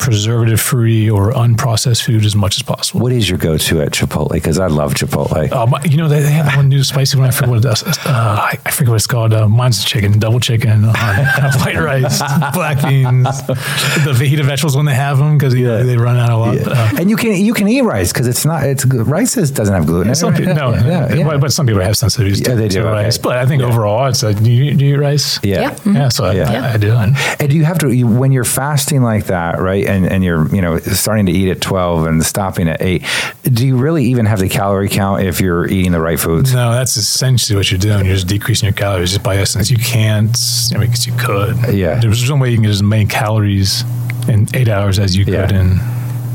preservative 0.00 0.60
free 0.60 1.08
or 1.08 1.32
unprocessed 1.32 2.04
food 2.04 2.24
as 2.24 2.34
much 2.34 2.56
as 2.56 2.62
possible. 2.62 3.00
What 3.00 3.12
is 3.12 3.28
your 3.28 3.38
go-to 3.38 3.82
at 3.82 3.92
Chipotle? 3.92 4.32
Because 4.32 4.58
I 4.58 4.66
love 4.66 4.94
Chipotle. 4.94 5.52
Um, 5.52 5.74
you 5.84 5.96
know 5.96 6.08
they, 6.08 6.20
they 6.22 6.30
have 6.30 6.56
one 6.56 6.68
new 6.68 6.82
spicy 6.82 7.18
one. 7.18 7.28
I 7.28 7.30
forget 7.30 7.50
what 7.50 7.64
it 7.64 7.72
is. 7.72 7.82
Uh, 7.82 7.92
I, 8.06 8.58
I 8.64 8.70
forget 8.70 8.88
what 8.88 8.96
it's 8.96 9.06
called. 9.06 9.32
Uh, 9.32 9.48
mine's 9.48 9.84
chicken, 9.84 10.18
double 10.18 10.40
chicken 10.40 10.84
on 10.84 10.94
white 11.60 11.76
rice, 11.76 12.18
black 12.52 12.82
beans, 12.82 13.42
the 13.46 14.14
fajita 14.16 14.44
vegetables 14.44 14.76
when 14.76 14.86
they 14.86 14.94
have 14.94 15.18
them 15.18 15.36
because 15.36 15.54
yeah. 15.54 15.82
they 15.82 15.96
run 15.96 16.16
out 16.16 16.30
a 16.30 16.36
lot. 16.36 16.54
Yeah. 16.56 16.68
Uh, 16.68 16.96
and 16.98 17.10
you 17.10 17.16
can 17.16 17.36
you 17.36 17.54
can 17.54 17.68
eat 17.68 17.82
rice 17.82 18.12
because 18.12 18.26
it's 18.26 18.44
not 18.44 18.64
it's 18.64 18.84
rice 18.86 19.36
is, 19.36 19.50
doesn't 19.50 19.74
have 19.74 19.86
gluten. 19.86 20.14
Some 20.14 20.34
people, 20.34 20.54
no, 20.54 20.72
yeah, 20.74 21.14
yeah. 21.14 21.24
But, 21.24 21.40
but, 21.40 21.52
some 21.52 21.66
people 21.66 21.82
have 21.82 21.94
sensitivities 21.94 22.40
yeah, 22.40 22.54
to, 22.54 22.56
they 22.56 22.68
do, 22.68 22.80
to 22.80 22.88
okay. 22.88 23.04
rice. 23.04 23.18
But 23.18 23.36
I 23.36 23.46
think 23.46 23.62
overall, 23.62 24.06
it's 24.06 24.22
a, 24.22 24.34
do 24.34 24.50
you, 24.50 24.74
do 24.74 24.84
you 24.84 24.94
eat 24.94 24.98
rice? 24.98 25.38
Yeah, 25.42 25.60
yeah. 25.60 25.70
Mm-hmm. 25.70 25.96
yeah 25.96 26.08
so 26.08 26.24
I, 26.24 26.36
I, 26.38 26.72
I, 26.74 26.76
do. 26.76 26.92
And 26.92 27.50
do 27.50 27.56
you 27.56 27.64
have 27.64 27.78
to 27.78 27.90
you, 27.90 28.06
when 28.06 28.32
you're 28.32 28.44
fasting 28.44 29.02
like 29.02 29.26
that, 29.26 29.60
right? 29.60 29.86
And 29.90 30.06
and 30.06 30.22
you're 30.22 30.46
you 30.54 30.62
know 30.62 30.78
starting 30.78 31.26
to 31.26 31.32
eat 31.32 31.50
at 31.50 31.60
12 31.60 32.06
and 32.06 32.24
stopping 32.24 32.68
at 32.68 32.80
8 32.80 33.02
do 33.44 33.66
you 33.66 33.76
really 33.76 34.04
even 34.04 34.24
have 34.26 34.38
the 34.38 34.48
calorie 34.48 34.88
count 34.88 35.22
if 35.22 35.40
you're 35.40 35.66
eating 35.66 35.92
the 35.92 36.00
right 36.00 36.18
foods? 36.20 36.54
No 36.54 36.70
that's 36.72 36.96
essentially 36.96 37.56
what 37.56 37.70
you're 37.70 37.78
doing. 37.78 38.04
You're 38.06 38.14
just 38.14 38.28
decreasing 38.28 38.66
your 38.68 38.74
calories 38.74 39.10
just 39.10 39.22
by 39.24 39.36
essence. 39.36 39.70
You 39.70 39.78
can't 39.78 40.36
i 40.74 40.78
mean 40.78 40.86
because 40.88 41.06
you 41.06 41.12
could. 41.18 41.74
Yeah. 41.74 41.98
There's 42.00 42.24
some 42.26 42.38
way 42.40 42.50
you 42.50 42.56
can 42.56 42.62
get 42.62 42.70
as 42.70 42.82
many 42.82 43.06
calories 43.06 43.84
in 44.28 44.46
eight 44.54 44.68
hours 44.68 44.98
as 44.98 45.16
you 45.16 45.24
Yeah. 45.24 45.46
could 45.46 45.56
in 45.56 45.80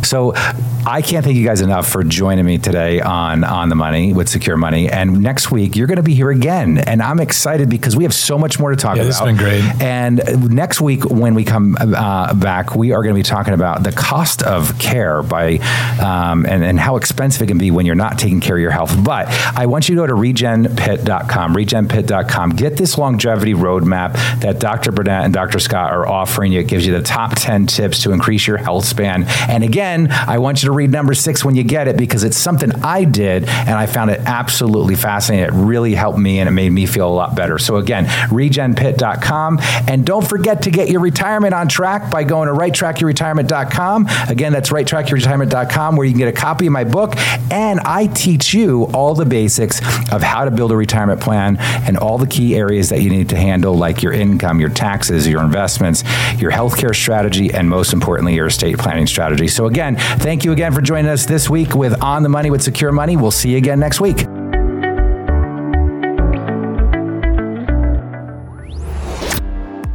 So 0.05 0.33
I 0.87 1.01
can't 1.03 1.25
thank 1.25 1.35
you 1.35 1.45
guys 1.45 1.61
enough 1.61 1.87
for 1.89 2.03
joining 2.03 2.45
me 2.45 2.57
today 2.59 3.01
on 3.01 3.43
on 3.43 3.69
the 3.69 3.75
money 3.75 4.13
with 4.13 4.29
Secure 4.29 4.55
Money. 4.55 4.87
And 4.89 5.21
next 5.21 5.49
week 5.51 5.75
you're 5.75 5.87
going 5.87 5.97
to 5.97 6.03
be 6.03 6.13
here 6.13 6.29
again, 6.29 6.77
and 6.77 7.01
I'm 7.01 7.19
excited 7.19 7.69
because 7.69 7.95
we 7.97 8.03
have 8.03 8.13
so 8.13 8.37
much 8.37 8.59
more 8.59 8.69
to 8.69 8.75
talk 8.75 8.97
Yeah, 8.97 9.03
about. 9.03 9.13
has 9.15 9.21
been 9.21 9.37
great. 9.37 9.63
And 9.81 10.53
next 10.53 10.79
week 10.81 11.05
when 11.05 11.33
we 11.33 11.43
come 11.43 11.75
uh, 11.79 12.33
back, 12.35 12.75
we 12.75 12.91
are 12.91 13.01
going 13.01 13.15
to 13.15 13.19
be 13.19 13.23
talking 13.23 13.53
about 13.55 13.83
the 13.83 13.91
cost 13.91 14.43
of 14.43 14.77
care 14.77 15.23
by 15.23 15.57
um, 16.03 16.45
and 16.45 16.63
and 16.63 16.79
how 16.79 16.97
expensive 16.97 17.41
it 17.41 17.47
can 17.47 17.57
be 17.57 17.71
when 17.71 17.85
you're 17.87 17.95
not 17.95 18.19
taking 18.19 18.39
care 18.41 18.55
of 18.57 18.61
your 18.61 18.71
health. 18.71 18.95
But 19.03 19.27
I 19.57 19.65
want 19.65 19.89
you 19.89 19.95
to 19.95 20.01
go 20.01 20.07
to 20.07 20.13
regenpit.com, 20.13 21.55
regenpit.com. 21.55 22.49
Get 22.51 22.77
this 22.77 22.97
longevity 22.97 23.53
roadmap 23.53 24.13
that 24.41 24.59
Dr. 24.59 24.91
Burnett 24.91 25.25
and 25.25 25.33
Dr. 25.33 25.59
Scott 25.59 25.91
are 25.91 26.07
offering 26.07 26.51
you. 26.51 26.59
It 26.59 26.67
gives 26.67 26.85
you 26.85 26.93
the 26.93 27.01
top 27.01 27.33
10 27.35 27.65
tips 27.67 28.03
to 28.03 28.11
increase 28.11 28.45
your 28.45 28.57
health 28.57 28.85
span. 28.85 29.23
And 29.49 29.63
again, 29.63 29.94
I 30.11 30.37
want 30.37 30.61
you 30.61 30.67
to 30.67 30.73
read 30.73 30.91
number 30.91 31.13
six 31.13 31.43
when 31.43 31.55
you 31.55 31.63
get 31.63 31.87
it 31.87 31.97
because 31.97 32.23
it's 32.23 32.37
something 32.37 32.71
I 32.83 33.03
did 33.03 33.47
and 33.47 33.71
I 33.71 33.85
found 33.85 34.11
it 34.11 34.21
absolutely 34.25 34.95
fascinating. 34.95 35.45
It 35.45 35.53
really 35.53 35.95
helped 35.95 36.19
me 36.19 36.39
and 36.39 36.47
it 36.47 36.51
made 36.51 36.71
me 36.71 36.85
feel 36.85 37.07
a 37.07 37.13
lot 37.13 37.35
better. 37.35 37.57
So 37.57 37.77
again, 37.77 38.05
regenpit.com. 38.05 39.59
And 39.87 40.05
don't 40.05 40.27
forget 40.27 40.63
to 40.63 40.71
get 40.71 40.89
your 40.89 41.01
retirement 41.01 41.53
on 41.53 41.67
track 41.67 42.11
by 42.11 42.23
going 42.23 42.47
to 42.47 42.53
righttrackyourretirement.com. 42.53 44.07
Again, 44.29 44.53
that's 44.53 44.69
righttrackyourretirement.com 44.69 45.95
where 45.95 46.05
you 46.05 46.11
can 46.11 46.19
get 46.19 46.27
a 46.27 46.33
copy 46.33 46.67
of 46.67 46.73
my 46.73 46.83
book. 46.83 47.13
And 47.51 47.79
I 47.81 48.07
teach 48.07 48.53
you 48.53 48.85
all 48.93 49.13
the 49.13 49.25
basics 49.25 49.79
of 50.11 50.21
how 50.21 50.45
to 50.45 50.51
build 50.51 50.71
a 50.71 50.75
retirement 50.75 51.21
plan 51.21 51.57
and 51.59 51.97
all 51.97 52.17
the 52.17 52.27
key 52.27 52.55
areas 52.55 52.89
that 52.89 53.01
you 53.01 53.09
need 53.09 53.29
to 53.29 53.37
handle, 53.37 53.75
like 53.75 54.01
your 54.01 54.13
income, 54.13 54.59
your 54.59 54.69
taxes, 54.69 55.27
your 55.27 55.41
investments, 55.41 56.03
your 56.39 56.51
healthcare 56.51 56.95
strategy, 56.95 57.53
and 57.53 57.69
most 57.69 57.93
importantly, 57.93 58.33
your 58.35 58.47
estate 58.47 58.77
planning 58.77 59.07
strategy. 59.07 59.47
So 59.47 59.67
again, 59.67 59.74
thank 59.75 60.45
you 60.45 60.53
again 60.53 60.71
for 60.71 60.81
joining 60.81 61.11
us 61.11 61.25
this 61.25 61.49
week 61.49 61.75
with 61.75 62.01
On 62.01 62.23
the 62.23 62.29
Money 62.29 62.49
with 62.49 62.63
Secure 62.63 62.93
Money. 62.93 63.17
We'll 63.17 63.31
see 63.31 63.51
you 63.51 63.57
again 63.57 63.79
next 63.79 63.99
week. 63.99 64.34